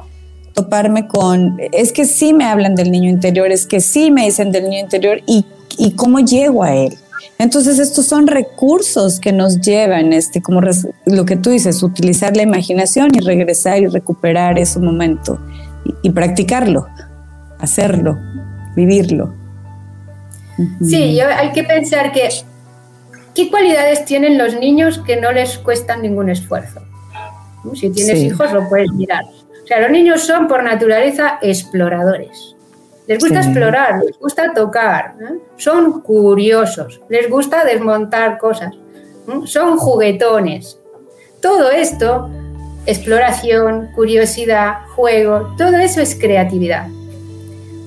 [0.59, 4.51] toparme con, es que sí me hablan del niño interior, es que sí me dicen
[4.51, 5.45] del niño interior y,
[5.77, 6.97] y cómo llego a él.
[7.37, 10.59] Entonces, estos son recursos que nos llevan, este, como
[11.05, 15.39] lo que tú dices, utilizar la imaginación y regresar y recuperar ese momento
[16.03, 16.87] y, practicarlo,
[17.59, 18.17] hacerlo,
[18.75, 19.33] vivirlo.
[20.83, 22.27] Sí, yo, hay que pensar que
[23.33, 26.81] qué cualidades tienen los niños que no les cuestan ningún esfuerzo.
[27.75, 29.23] Si tienes hijos lo puedes mirar.
[29.69, 32.55] Sea, los niños son por naturaleza exploradores.
[33.05, 35.37] Les gusta explorar, les gusta tocar, ¿eh?
[35.57, 39.41] son curiosos, les gusta desmontar cosas, ¿eh?
[39.45, 40.79] son juguetones.
[41.39, 42.31] Todo esto,
[42.87, 46.87] exploración, curiosidad, juego, todo eso es creatividad.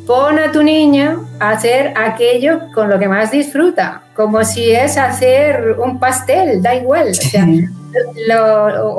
[0.06, 4.96] Pon a tu niña a hacer aquello con lo que más disfruta, como si es
[4.96, 7.08] hacer un pastel, da igual.
[7.08, 7.81] O,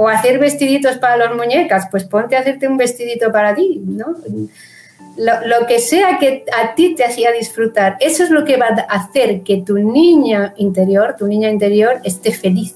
[0.10, 4.16] hacer vestiditos para las muñecas, pues ponte a hacerte un vestidito para ti, ¿no?
[5.18, 8.96] lo, que sea que a ti te hacía disfrutar, eso es lo que va a
[8.96, 12.76] hacer que tu niña interior, tu niña interior esté feliz.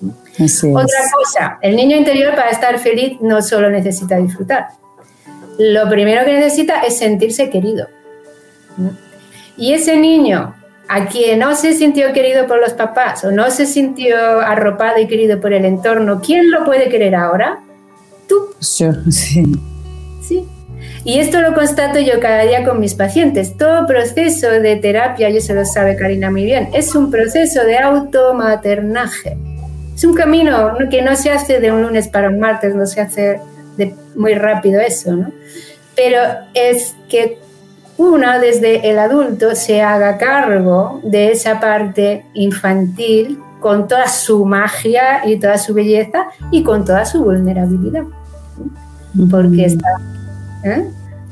[0.00, 4.68] Otra cosa, el niño interior para estar feliz no solo necesita disfrutar.
[5.58, 7.88] Lo primero que necesita es sentirse querido.
[9.56, 10.54] Y ese niño
[10.88, 15.06] a quien no se sintió querido por los papás o no se sintió arropado y
[15.06, 17.60] querido por el entorno, ¿quién lo puede querer ahora?
[18.26, 18.48] Tú.
[18.60, 19.42] sí.
[20.22, 20.44] Sí.
[21.04, 23.56] Y esto lo constato yo cada día con mis pacientes.
[23.56, 27.78] Todo proceso de terapia, y eso lo sabe Karina muy bien, es un proceso de
[27.78, 29.36] automaternaje.
[29.94, 33.00] Es un camino que no se hace de un lunes para un martes, no se
[33.00, 33.40] hace
[33.76, 35.32] de muy rápido eso, ¿no?
[35.96, 36.20] Pero
[36.54, 37.38] es que
[37.98, 45.26] uno desde el adulto se haga cargo de esa parte infantil con toda su magia
[45.26, 48.04] y toda su belleza y con toda su vulnerabilidad.
[49.30, 49.88] Porque está
[50.64, 50.88] ¿eh?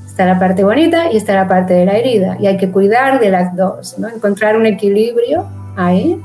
[0.07, 2.37] Está la parte bonita y está la parte de la herida.
[2.41, 4.09] Y hay que cuidar de las dos, ¿no?
[4.09, 6.21] Encontrar un equilibrio ahí.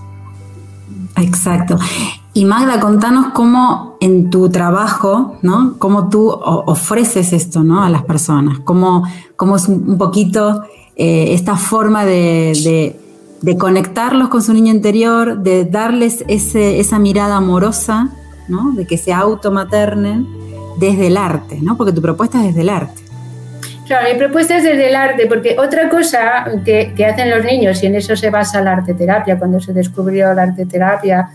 [1.18, 1.78] Exacto.
[2.34, 5.76] Y Magda, contanos cómo en tu trabajo, ¿no?
[5.80, 7.84] Cómo tú ofreces esto, ¿no?
[7.84, 8.60] A las personas.
[8.60, 9.04] Cómo,
[9.36, 10.64] cómo es un poquito
[10.96, 12.96] eh, esta forma de,
[13.58, 18.10] conectarlos con su niño interior, de darles esa mirada amorosa,
[18.48, 18.72] ¿no?
[18.74, 20.28] de que se automaternen
[20.78, 21.76] desde el arte, ¿no?
[21.76, 23.02] porque tu propuesta es desde el arte.
[23.88, 27.88] Claro, mi propuesta es desde el arte, porque otra cosa que, hacen los niños, y
[27.88, 31.30] en eso se basa la arte terapia, cuando se descubrió la arte terapia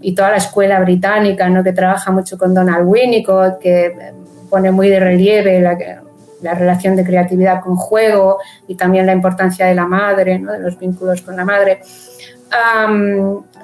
[0.00, 1.62] y toda la escuela británica, ¿no?
[1.62, 3.94] que trabaja mucho con Donald Winnicott, que
[4.48, 5.76] pone muy de relieve la,
[6.42, 10.52] la relación de creatividad con juego y también la importancia de la madre, ¿no?
[10.52, 11.80] de los vínculos con la madre.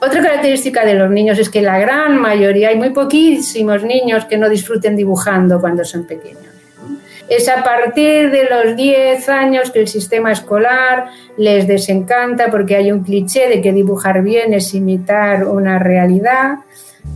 [0.00, 4.36] otra característica de los niños es que la gran mayoría, hay muy poquísimos niños que
[4.36, 6.51] no disfruten dibujando cuando son pequeños.
[7.28, 11.06] Es a partir de los 10 años que el sistema escolar
[11.37, 16.58] les desencanta porque hay un cliché de que dibujar bien es imitar una realidad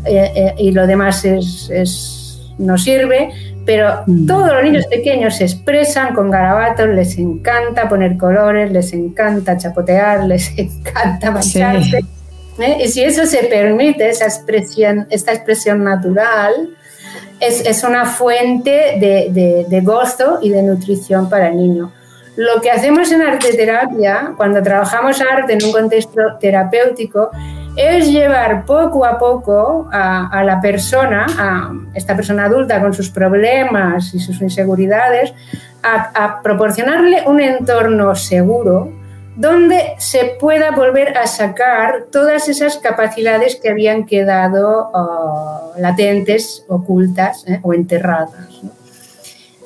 [0.05, 3.31] eh, eh, y lo demás es, no sirve
[3.67, 4.27] pero mm.
[4.27, 10.25] todos los niños pequeños se expresan con garabatos, les encanta poner colores, les encanta chapotear,
[10.25, 11.99] les encanta mancharse.
[12.61, 12.79] ¿eh?
[12.85, 16.71] Y si eso se permite, esa expresión, esta expresión natural,
[17.41, 21.93] es, es una fuente de, de, de, gozo y de nutrición para el niño.
[22.37, 27.31] Lo que hacemos en arte terapia, cuando trabajamos arte en un contexto terapéutico,
[27.77, 34.15] es llevar poco a poco a, la persona, a esta persona adulta con sus problemas
[34.15, 35.33] y sus inseguridades,
[35.83, 38.93] a, proporcionarle un entorno seguro
[39.37, 47.45] donde se pueda volver a sacar todas esas capacidades que habían quedado oh, latentes, ocultas
[47.47, 48.63] eh, o enterradas.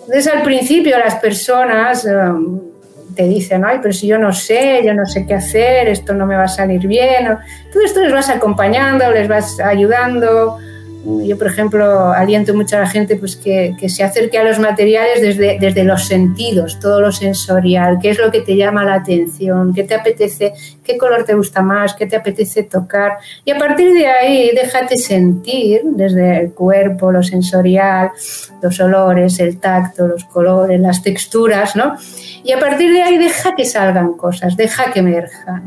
[0.00, 2.04] Entonces, al principio las personas...
[2.04, 2.70] Um,
[3.14, 6.26] te dicen, ay, pero si yo no sé, yo no sé qué hacer, esto no
[6.26, 7.36] me va a salir bien.
[7.72, 10.58] Todo esto les vas acompañando, les vas ayudando,
[11.02, 14.58] yo, por ejemplo, aliento mucho a la gente pues, que, que, se acerque a los
[14.58, 18.94] materiales desde, desde los sentidos, todo lo sensorial, qué es lo que te llama la
[18.94, 20.52] atención, qué te apetece,
[20.84, 23.12] qué color te gusta más, qué te apetece tocar.
[23.46, 28.10] Y a partir de ahí, déjate sentir desde el cuerpo, lo sensorial,
[28.60, 31.96] los olores, el tacto, los colores, las texturas, ¿no?
[32.44, 35.62] Y a partir de ahí, deja que salgan cosas, deja que emerjan.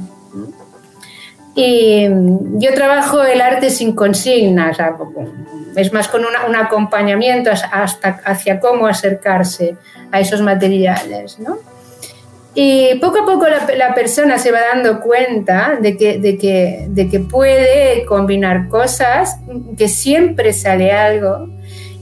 [1.55, 2.07] Y
[2.53, 4.77] yo trabajo el arte sin consignas,
[5.75, 9.75] es más con un acompañamiento hasta hacia cómo acercarse
[10.11, 11.39] a esos materiales.
[11.39, 11.57] ¿no?
[12.55, 17.09] Y poco a poco la, persona se va dando cuenta de que, de, que, de
[17.09, 19.37] que puede combinar cosas,
[19.77, 21.49] que siempre sale algo.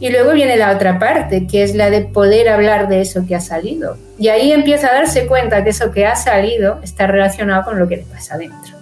[0.01, 3.35] Y luego viene la otra parte, que es la de poder hablar de eso que
[3.35, 3.97] ha salido.
[4.17, 7.87] Y ahí empieza a darse cuenta que eso que ha salido está relacionado con lo
[7.87, 8.80] que le pasa adentro.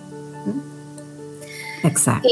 [1.83, 2.27] Exacto.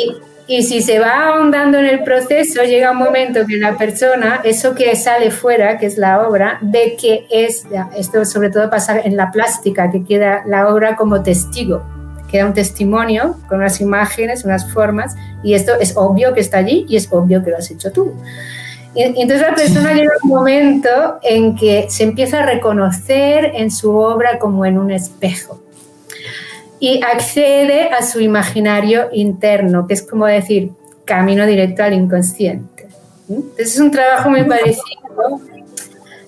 [0.48, 4.74] Y, si se va ahondando en el proceso, llega un momento que la persona, eso
[4.76, 7.66] que sale fuera, que es la obra, ve que es,
[7.98, 11.84] esto sobre todo pasa en la plástica, que queda la obra como testigo,
[12.32, 16.86] queda un testimonio con unas imágenes, unas formas, y esto es obvio que está allí
[16.88, 18.14] y es obvio que lo has hecho tú.
[18.96, 24.40] Entonces la persona llega un momento en que se empieza a reconocer en su obra
[24.40, 25.67] como en un espejo
[26.80, 30.72] y accede a su imaginario interno, que es como decir,
[31.06, 32.88] camino directo al inconsciente.
[33.30, 35.42] Entonces es un trabajo muy parecido,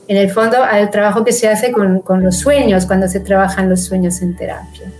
[0.08, 3.70] en el fondo, al trabajo que se hace con, con los sueños, cuando se trabajan
[3.70, 4.92] los sueños en terapia.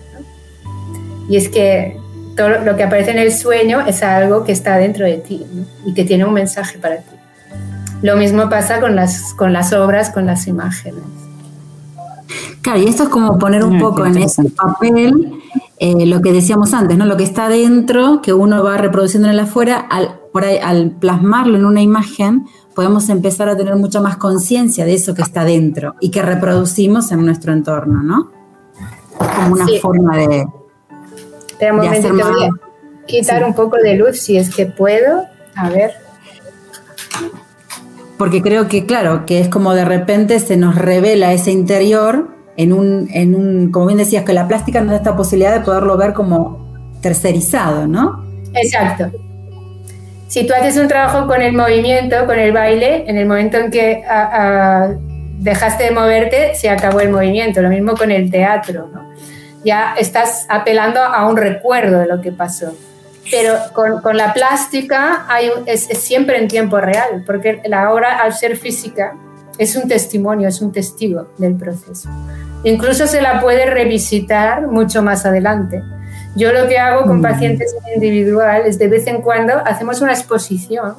[1.28, 1.98] Y es que
[2.38, 5.46] todo lo que aparece en el sueño es algo que está dentro de ti
[5.86, 7.16] y que tiene un mensaje para ti.
[8.02, 11.04] Lo mismo pasa con las, con las obras, con las imágenes.
[12.62, 15.39] Claro, y esto es como poner un poco en ese papel
[15.80, 17.06] eh, lo que decíamos antes, ¿no?
[17.06, 20.92] Lo que está dentro, que uno va reproduciendo en el afuera, al, por ahí, al
[20.92, 25.46] plasmarlo en una imagen, podemos empezar a tener mucha más conciencia de eso que está
[25.46, 28.30] dentro y que reproducimos en nuestro entorno, ¿no?
[29.18, 30.46] Como una forma de,
[31.60, 32.28] de hacer más...
[33.08, 35.24] quitar un poco de luz si es que puedo.
[35.56, 35.92] A ver.
[38.18, 42.74] Porque creo que, claro, que es como de repente se nos revela ese interior en
[42.74, 45.96] un, en un, como bien decías, que la plástica nos da esta posibilidad de poderlo
[45.96, 46.68] ver como
[47.02, 48.26] tercerizado, ¿no?
[48.54, 49.10] Exacto.
[50.28, 53.72] Si tú haces un trabajo con el movimiento, con el baile, en el momento en
[53.72, 54.04] que
[55.38, 57.62] dejaste de moverte, se acabó el movimiento.
[57.62, 59.10] Lo mismo con el teatro, ¿no?
[59.64, 62.76] Ya estás apelando a un recuerdo de lo que pasó.
[63.32, 68.20] Pero con, con la plástica hay, es, es siempre en tiempo real, porque la obra,
[68.20, 69.16] al ser física,
[69.60, 72.10] es un testimonio, es un testigo del proceso.
[72.64, 75.84] Incluso se la puede revisitar mucho más adelante.
[76.36, 77.22] Yo lo que hago con mm.
[77.22, 80.96] pacientes individuales es de vez en cuando hacemos una exposición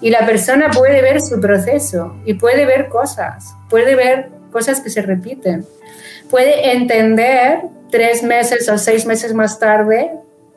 [0.00, 4.90] y la persona puede ver su proceso y puede ver cosas, puede ver cosas que
[4.90, 5.64] se repiten.
[6.30, 10.10] Puede entender tres meses o seis meses más tarde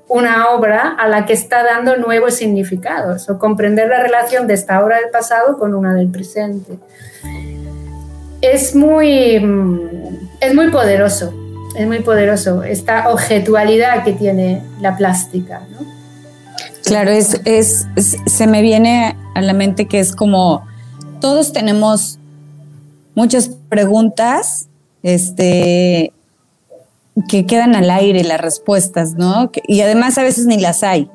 [0.08, 4.84] una obra a la que está dando nuevos significados o comprender la relación de esta
[4.84, 6.80] obra del pasado con una del presente.
[8.42, 11.34] Es muy, mm, es muy poderoso,
[11.78, 15.62] es muy poderoso esta objetualidad que tiene la plástica.
[16.86, 17.88] Claro, es, es,
[18.26, 20.66] se me viene a la mente que es como
[21.20, 22.18] todos tenemos
[23.14, 24.70] muchas preguntas,
[25.04, 26.14] este,
[27.28, 29.52] que quedan al aire las respuestas, ¿no?
[29.68, 31.10] y además a veces ni las hay.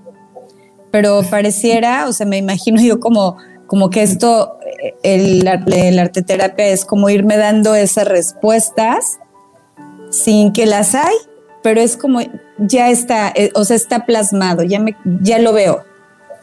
[0.91, 3.37] Pero pareciera, o sea, me imagino yo como,
[3.67, 4.59] como que esto,
[5.03, 9.19] el, el arteterapia es como irme dando esas respuestas
[10.11, 11.15] sin que las hay,
[11.63, 12.21] pero es como
[12.59, 15.85] ya está, eh, o sea, está plasmado, ya, me, ya lo veo.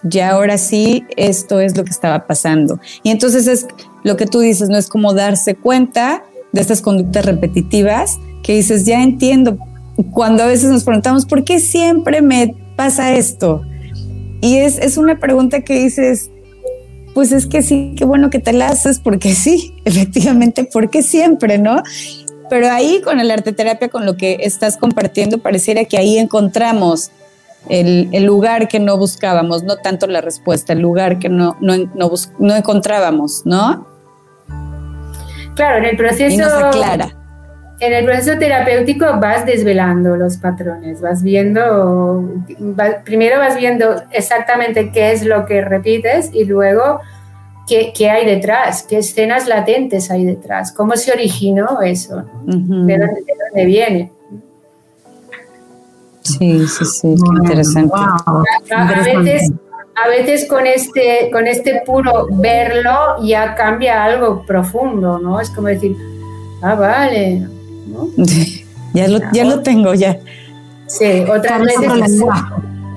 [0.01, 2.79] Ya ahora sí, esto es lo que estaba pasando.
[3.03, 3.67] Y entonces es
[4.03, 8.85] lo que tú dices, no es como darse cuenta de estas conductas repetitivas que dices,
[8.85, 9.57] ya entiendo,
[10.11, 13.63] cuando a veces nos preguntamos, ¿por qué siempre me pasa esto?
[14.41, 16.31] Y es, es una pregunta que dices,
[17.13, 21.57] pues es que sí, qué bueno que te la haces, porque sí, efectivamente, porque siempre,
[21.57, 21.83] ¿no?
[22.49, 27.11] Pero ahí con el arte terapia, con lo que estás compartiendo, pareciera que ahí encontramos
[27.67, 31.77] el, el lugar que no buscábamos, no tanto la respuesta, el lugar que no, no,
[31.93, 33.85] no, no encontrábamos, ¿no?
[35.55, 36.33] Claro, en el proceso...
[36.33, 37.18] Y nos aclara
[37.79, 42.29] en el proceso terapéutico vas desvelando los patrones, vas viendo,
[43.05, 46.99] primero vas viendo exactamente qué es lo que repites y luego
[47.67, 53.65] qué, qué, hay detrás, qué escenas latentes hay detrás, cómo se originó eso, ¿De, dónde,
[53.65, 54.11] viene.
[56.21, 57.95] Sí, sí, sí, qué interesante.
[58.75, 59.51] A, veces,
[59.95, 65.39] a veces con este, con este puro verlo ya cambia algo profundo, ¿no?
[65.39, 65.95] Es como decir,
[66.61, 67.47] ah, vale,
[68.93, 70.19] ya, lo, ya lo tengo, ya.
[70.87, 72.23] Sí, otras veces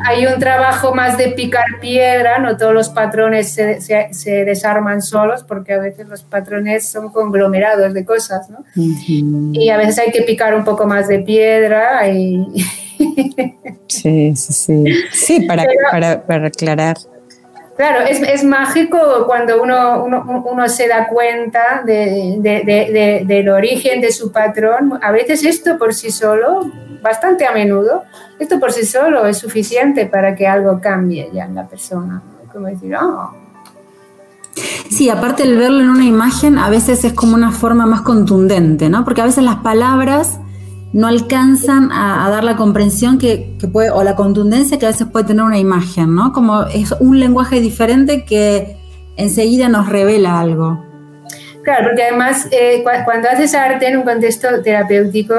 [0.05, 5.45] hay un trabajo más de picar piedra, no todos los patrones se, se, desarman solos,
[5.45, 8.65] porque a veces los patrones son conglomerados de cosas, ¿no?
[8.75, 12.47] Y a veces hay que picar un poco más de piedra y...
[13.87, 14.85] sí, sí, sí.
[15.13, 16.97] Sí, para, para, para aclarar.
[17.77, 23.49] Claro, es, es mágico cuando uno, uno, uno, se da cuenta de, de, de, del
[23.49, 24.99] origen de su patrón.
[25.03, 26.71] A veces esto por sí solo,
[27.01, 28.05] bastante a menudo,
[28.39, 32.23] esto por sí solo es suficiente para que algo cambie ya en la persona.
[32.53, 33.35] Como decir, oh.
[34.91, 38.91] Sí, aparte el verlo en una imagen a veces es como una forma más contundente,
[38.91, 39.05] ¿no?
[39.05, 40.39] Porque a veces las palabras
[40.93, 45.27] no alcanzan a, dar la comprensión que, puede, o la contundencia que a veces puede
[45.27, 46.33] tener una imagen, ¿no?
[46.33, 48.77] Como es un lenguaje diferente que
[49.17, 50.85] enseguida nos revela algo.
[51.63, 55.35] Claro, porque además eh, cuando haces arte en un contexto terapéutico,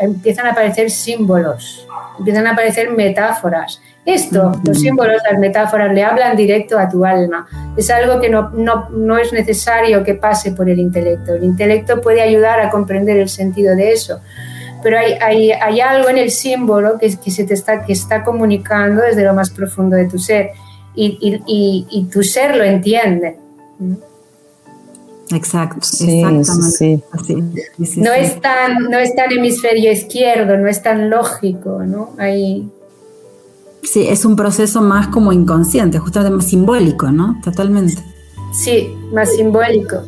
[0.00, 1.86] empiezan a aparecer símbolos,
[2.18, 3.80] empiezan a aparecer metáforas.
[4.04, 7.46] Esto, los símbolos, las metáforas, le hablan directo a tu alma.
[7.76, 11.34] Es algo que no, no, no, es necesario que pase por el intelecto.
[11.34, 14.20] El intelecto puede ayudar a comprender el sentido de eso,
[14.82, 18.24] pero hay, hay, hay, algo en el símbolo que, que, se te está, que está
[18.24, 20.50] comunicando desde lo más profundo de tu ser
[20.94, 23.36] y, y, y, tu ser lo entiende.
[25.30, 27.62] Exacto, sí, exactamente.
[27.84, 32.14] Sí, no, es tan, no es tan hemisferio izquierdo, no es tan lógico, ¿no?
[32.18, 32.68] Hay...
[33.82, 37.40] Sí, es un proceso más como inconsciente, justamente más simbólico, ¿no?
[37.44, 38.02] Totalmente.
[38.52, 40.02] Sí, más simbólico.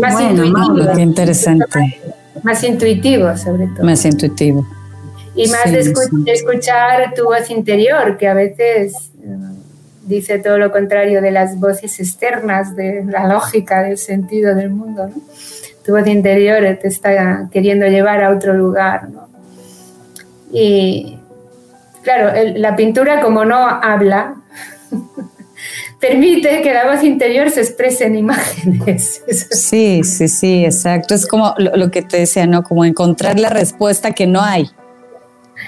[0.00, 2.00] Más bueno, qué interesante.
[2.44, 3.84] Más intuitivo, sobre todo.
[3.84, 4.66] Más intuitivo.
[5.34, 5.80] Y más de,
[6.32, 9.36] escuchar tu voz interior, que a veces eh,
[10.06, 15.10] dice todo lo contrario de las voces externas, de la lógica, del sentido del mundo.
[15.84, 19.08] Tu voz interior te está queriendo llevar a otro lugar.
[19.08, 19.28] ¿no?
[20.52, 21.18] Y
[22.02, 24.36] claro, la pintura como no habla,
[26.06, 29.22] permite que la voz interior se exprese en imágenes.
[29.50, 31.14] Sí, sí, sí, exacto.
[31.14, 32.62] Es como lo, que te decía, ¿no?
[32.62, 34.70] Como encontrar la respuesta que no hay.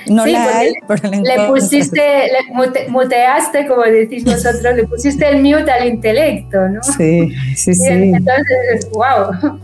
[0.09, 5.43] No la hay, pero la Le pusiste, le muteaste, como decís vosotros, le pusiste el
[5.43, 6.83] mute al intelecto, ¿no?
[6.83, 7.87] Sí, sí, sí.
[7.89, 9.59] Entonces, wow,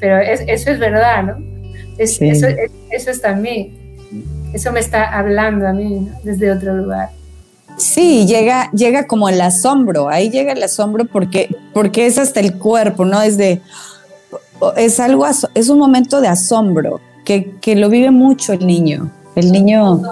[0.00, 1.36] pero eso es verdad, ¿no?
[1.98, 2.24] eso,
[2.90, 3.74] eso está en mí.
[4.52, 7.10] Eso me está hablando a mí, desde otro lugar.
[7.78, 12.58] Sí, llega, llega como el asombro, ahí llega el asombro porque, porque es hasta el
[12.58, 13.22] cuerpo, ¿no?
[13.22, 13.62] Es de,
[14.76, 15.24] es algo,
[15.54, 19.10] es un momento de asombro que, que lo vive mucho el niño.
[19.36, 20.02] El niño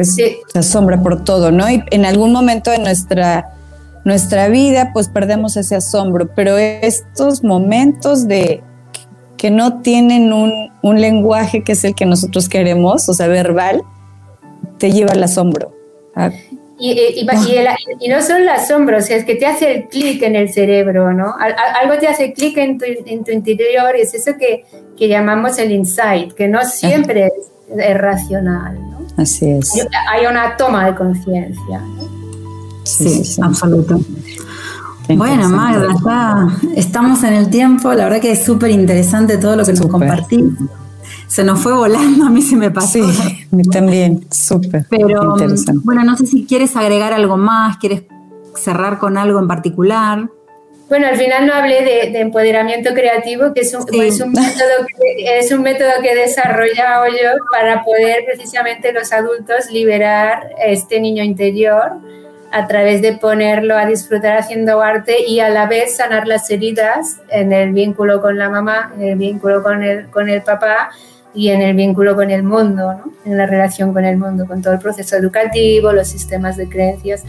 [0.00, 1.68] se asombra por todo, ¿no?
[1.68, 3.56] Y en algún momento de nuestra
[4.04, 8.62] nuestra vida, pues perdemos ese asombro, pero estos momentos de
[9.36, 13.82] que no tienen un, un lenguaje que es el que nosotros queremos, o sea, verbal,
[14.78, 15.74] te lleva al asombro.
[16.14, 16.30] Ah.
[16.82, 17.26] Y, y,
[18.00, 20.50] y, no solo el asombro, o sea, es que te hace el clic en el
[20.50, 21.34] cerebro, ¿no?
[21.38, 24.64] algo te hace clic en tu, en tu interior y es eso que,
[24.96, 29.00] que llamamos el insight, que no siempre es, es racional, ¿no?
[29.18, 29.86] Así es.
[30.10, 31.82] Hay una toma de conciencia.
[32.84, 33.42] Sí, sí,
[35.08, 37.92] Bueno, Magda, estamos en el tiempo.
[37.92, 40.44] La verdad que es súper interesante todo lo que nos compartís.
[41.30, 42.88] Se nos fue volando, a mí se me pasó.
[42.88, 44.84] Sí, mí también, súper.
[44.90, 45.36] Pero,
[45.84, 48.02] bueno, no sé si quieres agregar algo más, quieres
[48.56, 50.28] cerrar con algo en particular.
[50.88, 55.38] Bueno, al final no hablé de, empoderamiento creativo, que es un, es, un método que,
[55.38, 61.22] es un método que he desarrollado yo para poder precisamente los adultos liberar este niño
[61.22, 61.92] interior
[62.50, 67.20] a través de ponerlo a disfrutar haciendo arte y a la vez sanar las heridas
[67.28, 70.90] en el vínculo con la mamá, en el vínculo con el, con el papá
[71.34, 73.12] y en el vínculo con el mundo, ¿no?
[73.24, 77.24] en la relación con el mundo, con todo el proceso educativo, los sistemas de creencias.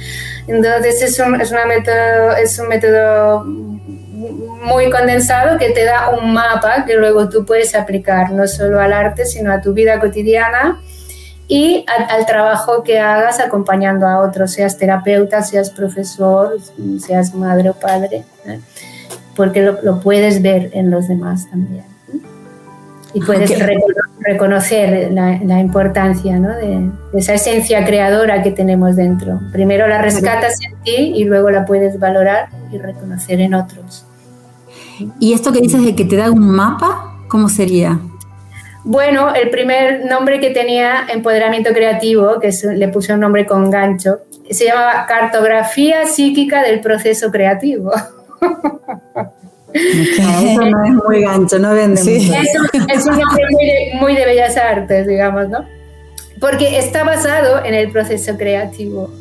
[0.48, 6.34] Entonces es un, es una método, es un método muy condensado que te da un
[6.34, 10.80] mapa que luego tú puedes aplicar no solo al arte, sino a tu vida cotidiana
[11.48, 16.58] y al, trabajo que hagas acompañando a otros, seas terapeuta, seas profesor,
[17.00, 18.60] seas madre o padre, ¿eh?
[19.36, 21.91] porque lo, lo puedes ver en los demás también
[23.14, 23.52] y puedes
[24.20, 29.40] reconocer la, importancia de, esa esencia creadora que tenemos dentro.
[29.52, 34.06] Primero la rescatas en ti y luego la puedes valorar y reconocer en otros.
[35.20, 38.00] ¿Y esto que dices de que te da un mapa, cómo sería?
[38.84, 44.20] Bueno, el primer nombre que tenía Empoderamiento Creativo, que le puse un nombre con gancho,
[44.50, 47.92] se llamaba Cartografía Psíquica del Proceso Creativo.
[49.74, 52.34] Eso no es muy gancho, no vende mucho.
[52.94, 55.66] Es un, nombre muy de, bellas artes, digamos, ¿no?
[56.40, 59.12] Porque está basado en el proceso creativo.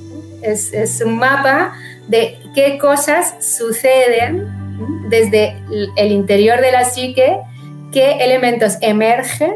[0.43, 1.75] Es, es un mapa
[2.09, 4.49] de qué cosas suceden
[5.09, 5.57] desde
[5.97, 7.39] el interior de la psique,
[7.93, 9.53] qué elementos emergen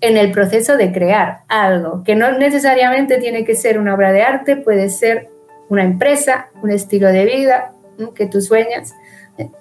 [0.00, 4.22] en el proceso de crear algo, que no necesariamente tiene que ser una obra de
[4.22, 5.28] arte, puede ser
[5.68, 7.72] una empresa, un estilo de vida
[8.14, 8.94] que tú sueñas,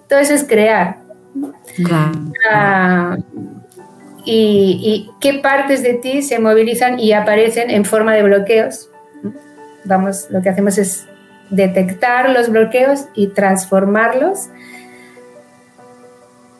[0.08, 0.98] todo eso es crear.
[2.50, 3.18] Ah,
[4.26, 8.90] y, qué partes de ti se movilizan y aparecen en forma de bloqueos.
[9.86, 11.08] Vamos, lo que hacemos es
[11.50, 14.50] detectar los bloqueos y transformarlos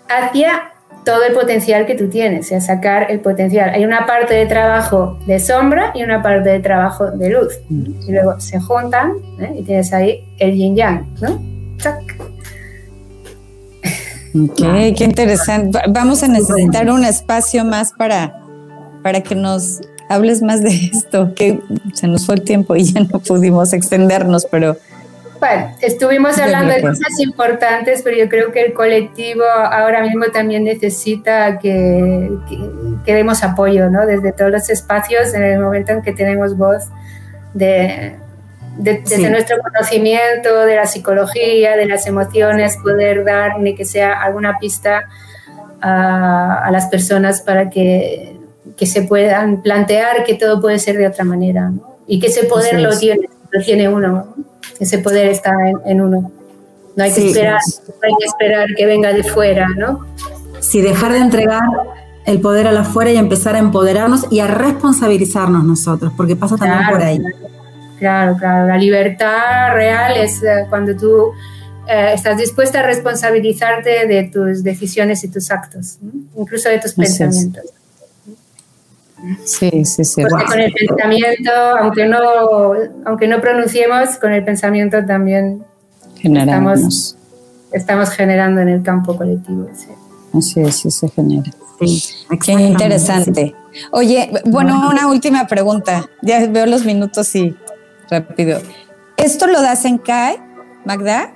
[0.08, 0.72] hacia
[1.06, 3.70] todo el potencial que tú tienes, o sea, sacar el potencial.
[3.70, 7.60] Hay una parte de trabajo de sombra y una parte de trabajo de luz.
[7.70, 9.54] Y luego se juntan ¿eh?
[9.60, 11.42] y tienes ahí el yin yang, ¿no?
[14.96, 15.80] Qué interesante.
[15.90, 18.42] Vamos a necesitar un espacio más para,
[19.04, 21.60] para que nos hables más de esto, que
[21.94, 24.78] se nos fue el tiempo y ya no pudimos extendernos, pero...
[25.40, 30.66] Bueno, estuvimos hablando de cosas importantes, pero yo creo que el colectivo ahora mismo también
[30.66, 32.30] necesita que,
[33.06, 34.06] que, demos apoyo, ¿no?
[34.06, 36.90] Desde todos los espacios, en el momento en que tenemos voz
[37.54, 38.18] de,
[38.78, 44.58] desde nuestro conocimiento de la psicología, de las emociones, poder dar ni que sea alguna
[44.60, 45.08] pista
[45.82, 48.38] a, las personas para que,
[48.78, 51.72] que, se puedan plantear que todo puede ser de otra manera
[52.08, 54.36] y que ese poder lo tiene, lo tiene uno,
[54.80, 55.54] ese poder está
[55.86, 56.32] en, uno.
[56.96, 60.06] No hay, que esperar, no hay que esperar que venga de fuera, ¿no?
[60.60, 61.64] Sí, dejar de entregar
[62.26, 66.58] el poder a la fuera y empezar a empoderarnos y a responsabilizarnos nosotros, porque pasa
[66.58, 67.20] también por ahí.
[67.20, 67.59] Claro,
[68.00, 68.38] claro.
[68.40, 71.34] La libertad real es eh, cuando tú
[71.88, 75.98] eh, estás dispuesta a responsabilizarte de tus decisiones y tus actos,
[76.36, 77.64] incluso de tus pensamientos.
[79.44, 80.22] Sí, sí, sí.
[80.22, 82.20] Porque con el pensamiento, aunque no,
[83.06, 85.64] aunque no pronunciemos, con el pensamiento también
[86.24, 87.18] estamos,
[87.72, 89.68] estamos, generando en el campo colectivo.
[89.74, 89.88] Sí.
[90.34, 91.52] Así es, sí se genera.
[92.46, 93.56] Qué interesante.
[93.92, 96.10] Oye, bueno, una última pregunta.
[96.22, 97.56] Ya veo los minutos y
[98.10, 98.60] rápido.
[99.18, 100.40] ¿Esto lo das en CAE,
[100.86, 101.34] Magda?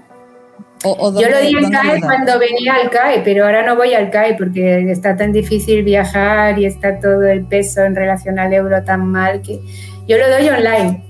[0.84, 4.36] Yo lo di en CAE cuando venía al CAE, pero ahora no voy al CAE
[4.38, 9.06] porque está tan difícil viajar y está todo el peso en relación al euro tan
[9.06, 9.60] mal que
[10.08, 11.04] yo lo doy online.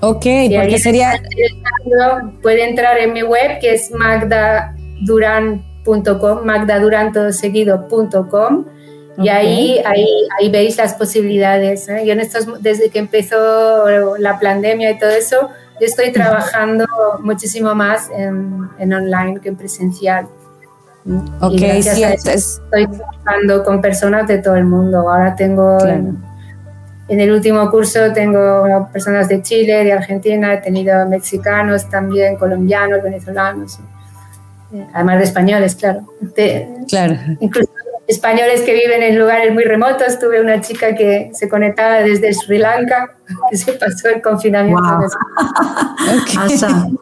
[0.00, 1.20] Ok, porque sería...
[2.42, 8.64] Puede entrar en mi web que es magdaduran.com, magdadurantodoseguido.com
[9.18, 10.06] y ahí, ahí,
[10.38, 11.88] ahí veis las posibilidades.
[11.88, 12.04] ¿eh?
[12.04, 15.50] Yo en estos, desde que empezó la pandemia y todo eso,
[15.80, 16.86] yo estoy trabajando
[17.20, 20.26] muchísimo más en, en online que en presencial.
[21.40, 25.10] Ok, sí, estoy trabajando con personas de todo el mundo.
[25.10, 26.16] Ahora tengo, en,
[27.08, 33.78] el último curso tengo personas de Chile, de Argentina, he tenido mexicanos también, colombianos, venezolanos,
[34.72, 36.08] eh, además de españoles, claro.
[36.88, 37.16] claro.
[37.40, 37.63] Incluso
[38.06, 40.18] españoles que viven en lugares muy remotos.
[40.18, 43.16] Tuve una chica que se conectaba desde Sri Lanka,
[43.50, 44.82] que se pasó el confinamiento.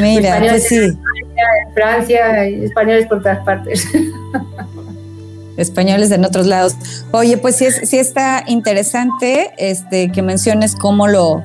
[0.00, 0.76] Mira, pues sí.
[0.76, 3.86] En Francia, y españoles por todas partes.
[5.56, 6.74] Españoles en otros lados.
[7.12, 11.44] Oye, pues sí, sí está interesante este, que menciones cómo lo,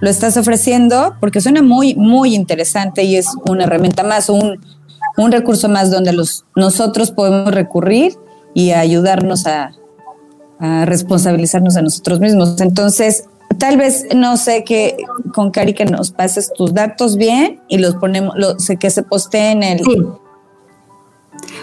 [0.00, 4.60] lo estás ofreciendo, porque suena muy, muy interesante y es una herramienta más, un,
[5.18, 8.14] un recurso más donde los, nosotros podemos recurrir
[8.54, 9.72] y ayudarnos a,
[10.60, 12.60] responsabilizarnos a nosotros mismos.
[12.60, 13.26] Entonces,
[13.58, 14.96] tal vez, no sé, que
[15.32, 19.04] con Cari que nos pases tus datos bien y los ponemos, lo, sé que se
[19.04, 19.84] posteen en el,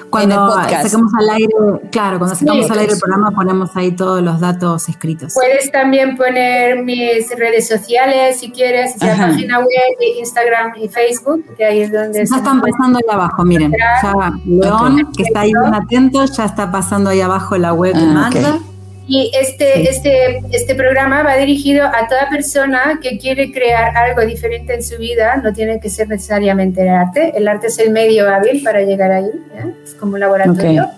[0.09, 1.53] cuando sacamos al aire,
[1.91, 5.33] claro, cuando sacamos al aire el programa ponemos ahí todos los datos escritos.
[5.33, 11.65] Puedes también poner mis redes sociales si quieres, la página web, Instagram y Facebook, que
[11.65, 12.25] ahí es donde...
[12.25, 13.71] Ya están pasando ahí abajo, miren.
[13.71, 18.03] Ya León, que está ahí bien atento, ya está pasando ahí abajo la web de
[18.03, 18.59] ah, Magda.
[19.07, 24.73] Y este, este, este programa va dirigido a toda persona que quiere crear algo diferente
[24.73, 28.27] en su vida, no tiene que ser necesariamente el arte, el arte es el medio
[28.27, 29.73] hábil para llegar ahí, ¿eh?
[29.83, 30.89] es como un laboratorio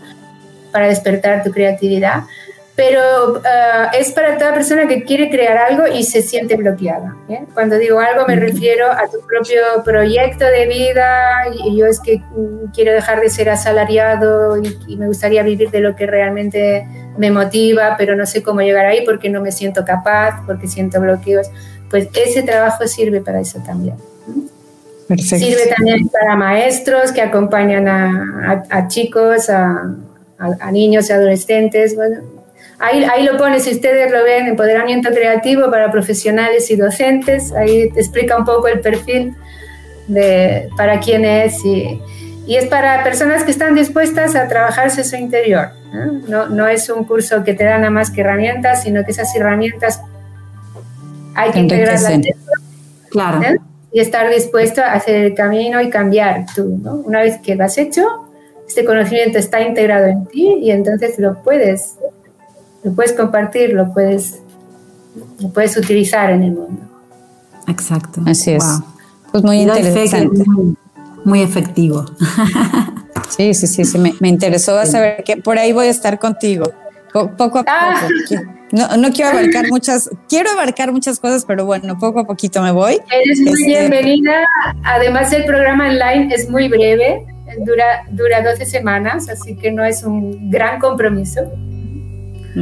[0.71, 2.23] para despertar tu creatividad,
[2.78, 3.41] pero uh,
[3.99, 7.17] es para toda persona que quiere crear algo y se siente bloqueada.
[7.28, 7.43] ¿eh?
[7.53, 12.19] Cuando digo algo me refiero a tu propio proyecto de vida y yo es que
[12.19, 16.88] mm, quiero dejar de ser asalariado y, y me gustaría vivir de lo que realmente
[17.17, 21.01] me motiva, pero no sé cómo llegar ahí porque no me siento capaz, porque siento
[21.01, 21.49] bloqueos.
[21.89, 23.95] Pues ese trabajo sirve para eso también.
[25.17, 29.95] Sirve también para maestros que acompañan a, chicos, a,
[30.71, 31.95] niños y adolescentes.
[31.95, 32.36] Bueno,
[32.80, 37.51] ahí, ahí lo pone, si ustedes lo ven, empoderamiento creativo para profesionales y docentes.
[37.53, 39.36] Ahí te explica un poco el perfil
[40.07, 41.99] de para quién es y,
[42.47, 45.69] y es para personas que están dispuestas a trabajarse su interior.
[46.28, 46.47] ¿no?
[46.47, 50.01] No, es un curso que te da nada más que herramientas, sino que esas herramientas
[51.36, 52.19] hay que integrarlas
[53.09, 53.41] claro.
[53.91, 56.80] y estar dispuesto a hacer el camino y cambiar tú.
[56.82, 56.95] ¿no?
[56.95, 58.28] Una vez que lo has hecho,
[58.67, 61.95] este conocimiento está integrado en ti y entonces lo puedes,
[62.84, 64.41] lo puedes compartir, lo puedes,
[65.39, 66.82] lo puedes utilizar en el mundo.
[67.67, 68.21] Exacto.
[68.25, 68.63] Así es.
[69.32, 70.43] Pues muy interesante
[71.28, 72.05] muy efectivo.
[73.30, 76.71] Sí, sí, sí, sí me, interesó saber que por ahí voy a estar contigo,
[77.11, 78.01] poco a ah.
[78.01, 78.41] poco.
[78.71, 82.71] No, no, quiero abarcar muchas, quiero abarcar muchas cosas, pero bueno, poco a poquito me
[82.71, 83.01] voy.
[83.11, 84.45] Eres muy este, bienvenida.
[84.84, 87.25] Además, el programa online es muy breve,
[87.65, 91.41] dura, dura 12 semanas, así que no es un gran compromiso.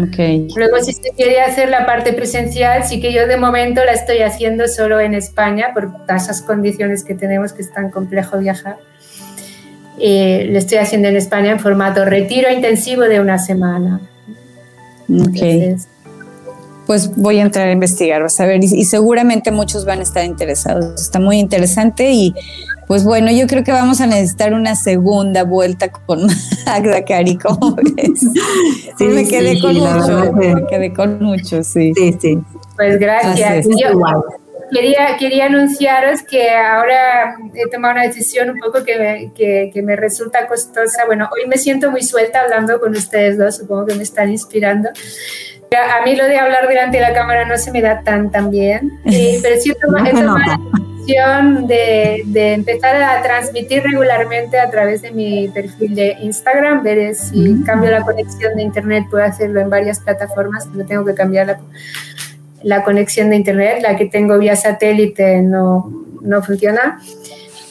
[0.03, 0.47] Okay.
[0.55, 4.19] Luego, si se quiere hacer la parte presencial, sí que yo de momento la estoy
[4.19, 8.77] haciendo solo en España por esas condiciones que tenemos que es tan complejo viajar.
[9.99, 14.01] Eh, lo estoy haciendo en España en formato retiro intensivo de una semana.
[15.07, 15.79] Ok.
[16.87, 20.03] pues voy a entrar a investigar, vas a ver, y, y, seguramente muchos van a
[20.03, 21.01] estar interesados.
[21.01, 22.33] Está muy interesante y
[22.87, 26.27] pues bueno, yo creo que vamos a necesitar una segunda vuelta con
[26.65, 28.21] Magda Cari, ¿cómo ves?
[28.97, 31.93] Sí, me quedé con mucho, me quedé con mucho, sí.
[31.95, 32.39] Sí, sí.
[32.75, 33.65] Pues gracias.
[34.71, 39.81] quería, quería anunciaros que ahora he tomado una decisión un poco que me, que, que
[39.81, 41.05] me resulta costosa.
[41.05, 44.89] Bueno, hoy me siento muy suelta hablando con ustedes dos, supongo que me están inspirando.
[45.71, 48.49] A mí lo de hablar delante de la cámara no se me da tan tan
[48.49, 50.37] bien, eh, pero sí he tomado,
[51.05, 57.61] de, de, empezar a transmitir regularmente a través de mi perfil de Instagram, ver si
[57.63, 61.59] cambio la conexión de internet, puedo hacerlo en varias plataformas, no tengo que cambiar la,
[62.63, 65.91] la conexión de internet, la que tengo vía satélite no,
[66.21, 66.99] no funciona.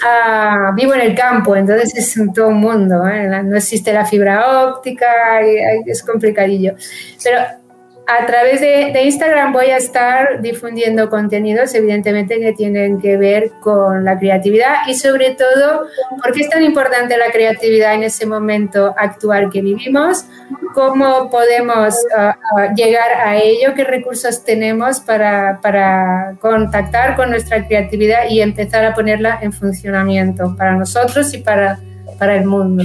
[0.07, 3.43] Ah, vivo en el campo, entonces es todo un mundo, ¿eh?
[3.43, 6.75] no existe la fibra óptica, es complicadillo.
[7.23, 7.39] Pero
[8.07, 14.05] a través de, Instagram voy a estar difundiendo contenidos, evidentemente, que tienen que ver con
[14.05, 15.87] la creatividad y sobre todo,
[16.23, 20.27] ¿por qué es tan importante la creatividad en ese momento actual que vivimos?
[20.75, 23.73] ¿Cómo podemos ah, ah, llegar a ello?
[23.75, 30.55] ¿Qué recursos tenemos para, para contactar con nuestra creatividad y empezar a ponerla en funcionamiento
[30.59, 31.79] para nosotros y para,
[32.19, 32.85] para el mundo?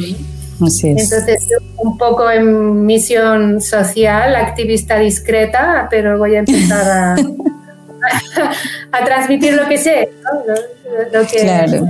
[0.60, 1.48] Entonces,
[1.78, 7.14] un poco en misión social, activista discreta, pero voy a empezar a,
[8.92, 11.20] a, transmitir lo que sé, ¿no?
[11.20, 11.88] lo, que, claro.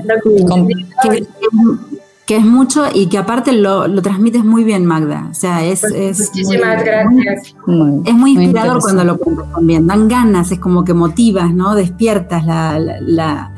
[2.28, 5.28] que, es mucho y que aparte lo, lo, transmites muy bien, Magda.
[5.32, 5.82] O sea, es.
[5.82, 7.56] Pues es muchísimas muy, gracias.
[8.06, 9.88] es muy inspirador cuando lo cuentas también.
[9.88, 11.74] Dan ganas, es como que motivas, ¿no?
[11.74, 13.52] Despiertas la, la,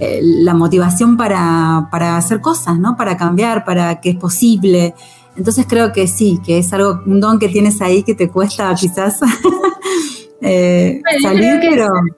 [0.00, 2.96] eh, la motivación para, para, hacer cosas, ¿no?
[2.96, 4.94] Para cambiar, para que es posible.
[5.36, 8.72] Entonces creo que sí, que es algo, un don que tienes ahí que te cuesta
[8.74, 9.20] quizás
[10.40, 11.86] eh, salir, que pero...
[11.86, 12.14] Es,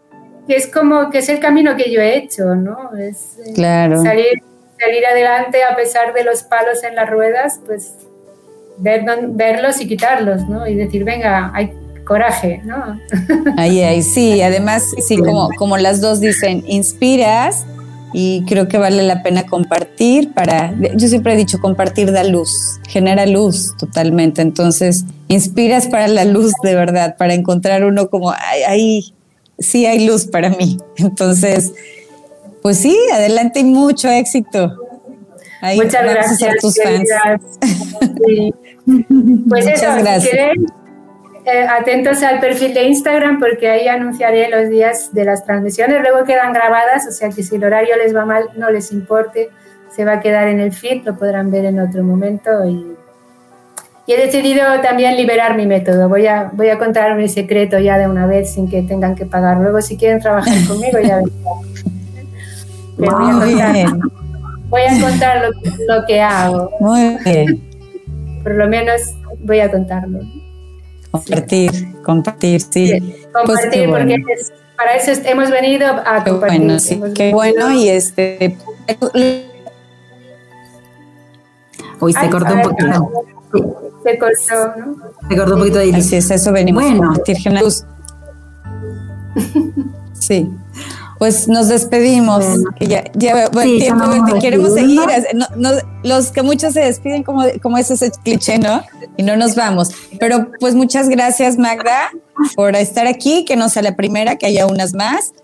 [0.47, 2.91] que es como que es el camino que yo he hecho, ¿no?
[2.99, 4.03] Es, eh, claro.
[4.03, 4.43] salir,
[4.79, 7.95] salir adelante a pesar de los palos en las ruedas, pues
[8.79, 10.67] ver, verlos y quitarlos, ¿no?
[10.67, 11.73] Y decir, venga, hay
[12.11, 13.01] coraje, ¿no?
[13.57, 17.65] Ahí, ahí, sí, además, sí, como, como las dos dicen, inspiras
[18.13, 22.81] y creo que vale la pena compartir para, yo siempre he dicho, compartir da luz,
[22.89, 28.35] genera luz totalmente, entonces inspiras para la luz de verdad, para encontrar uno como,
[28.67, 29.15] ahí
[29.61, 31.73] sí hay luz para mí, entonces,
[32.61, 34.77] pues sí, adelante y mucho éxito.
[35.77, 36.57] Muchas gracias.
[36.61, 37.09] tus fans.
[39.49, 40.57] Pues eso, gracias.
[41.53, 46.01] Eh, atentos al perfil de Instagram porque ahí anunciaré los días de las transmisiones.
[46.01, 49.51] Luego quedan grabadas, o sea que si el horario les va mal, no les importe,
[49.91, 52.51] se va a quedar en el feed, lo podrán ver en otro momento.
[52.67, 52.95] Y,
[54.07, 56.09] he decidido también liberar mi método.
[56.09, 59.27] Voy a, voy a contar mi secreto ya de una vez sin que tengan que
[59.27, 59.59] pagar.
[59.59, 61.21] Luego, si quieren trabajar conmigo, ya
[62.97, 63.87] voy a contar,
[64.69, 66.71] voy a contar lo, lo que hago.
[66.79, 67.61] Muy bien.
[68.45, 69.01] Por lo menos
[69.41, 70.21] voy a contarlo.
[71.11, 73.27] Compartir, compartir, sí.
[73.33, 74.25] compartir, pues porque
[74.77, 76.61] para eso hemos venido a compartir.
[76.61, 78.57] Bueno, sí, qué bueno y este...
[82.01, 83.11] Uy, se cortó un poquito.
[84.05, 84.97] Se cortó, ¿no?
[85.29, 87.13] Se cortó un poquito de Así es, eso venimos bueno.
[87.13, 87.85] a compartir, Luz.
[90.13, 90.51] Sí.
[91.21, 92.43] Pues nos despedimos.
[92.81, 95.03] Ya, ya, bueno, tiempo, queremos seguir.
[96.03, 98.83] los que muchos se despiden como, como ese es el cliché, ¿no?
[99.19, 99.91] Y no nos vamos.
[100.19, 102.11] Pero pues muchas gracias, Magda,
[102.57, 105.35] por estar aquí, que no sea la primera, que haya unas más.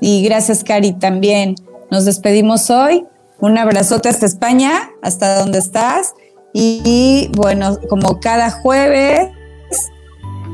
[0.00, 1.54] Y gracias, Cari, también.
[1.90, 3.04] Nos despedimos hoy.
[3.38, 6.14] Un abrazote hasta España, hasta donde estás.
[6.54, 9.28] Y, bueno, como cada jueves.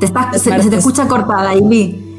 [0.01, 0.09] Te
[0.41, 2.12] se, te escucha cortada, Amy.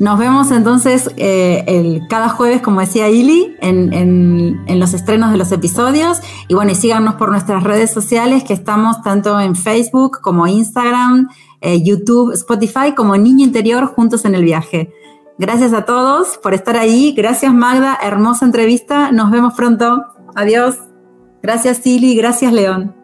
[0.00, 5.52] Nos vemos entonces eh, el, cada jueves, como decía Ili, en, los estrenos de los
[5.52, 6.20] episodios.
[6.48, 11.28] Y bueno, síganos por nuestras redes sociales, que estamos tanto en Facebook como Instagram,
[11.60, 14.92] eh, YouTube, Spotify, como Niño Interior, juntos en el viaje.
[15.38, 17.12] Gracias a todos por estar ahí.
[17.16, 19.12] Gracias Magda, hermosa entrevista.
[19.12, 20.04] Nos vemos pronto.
[20.34, 20.76] Adiós.
[21.42, 23.03] Gracias Ili, gracias León.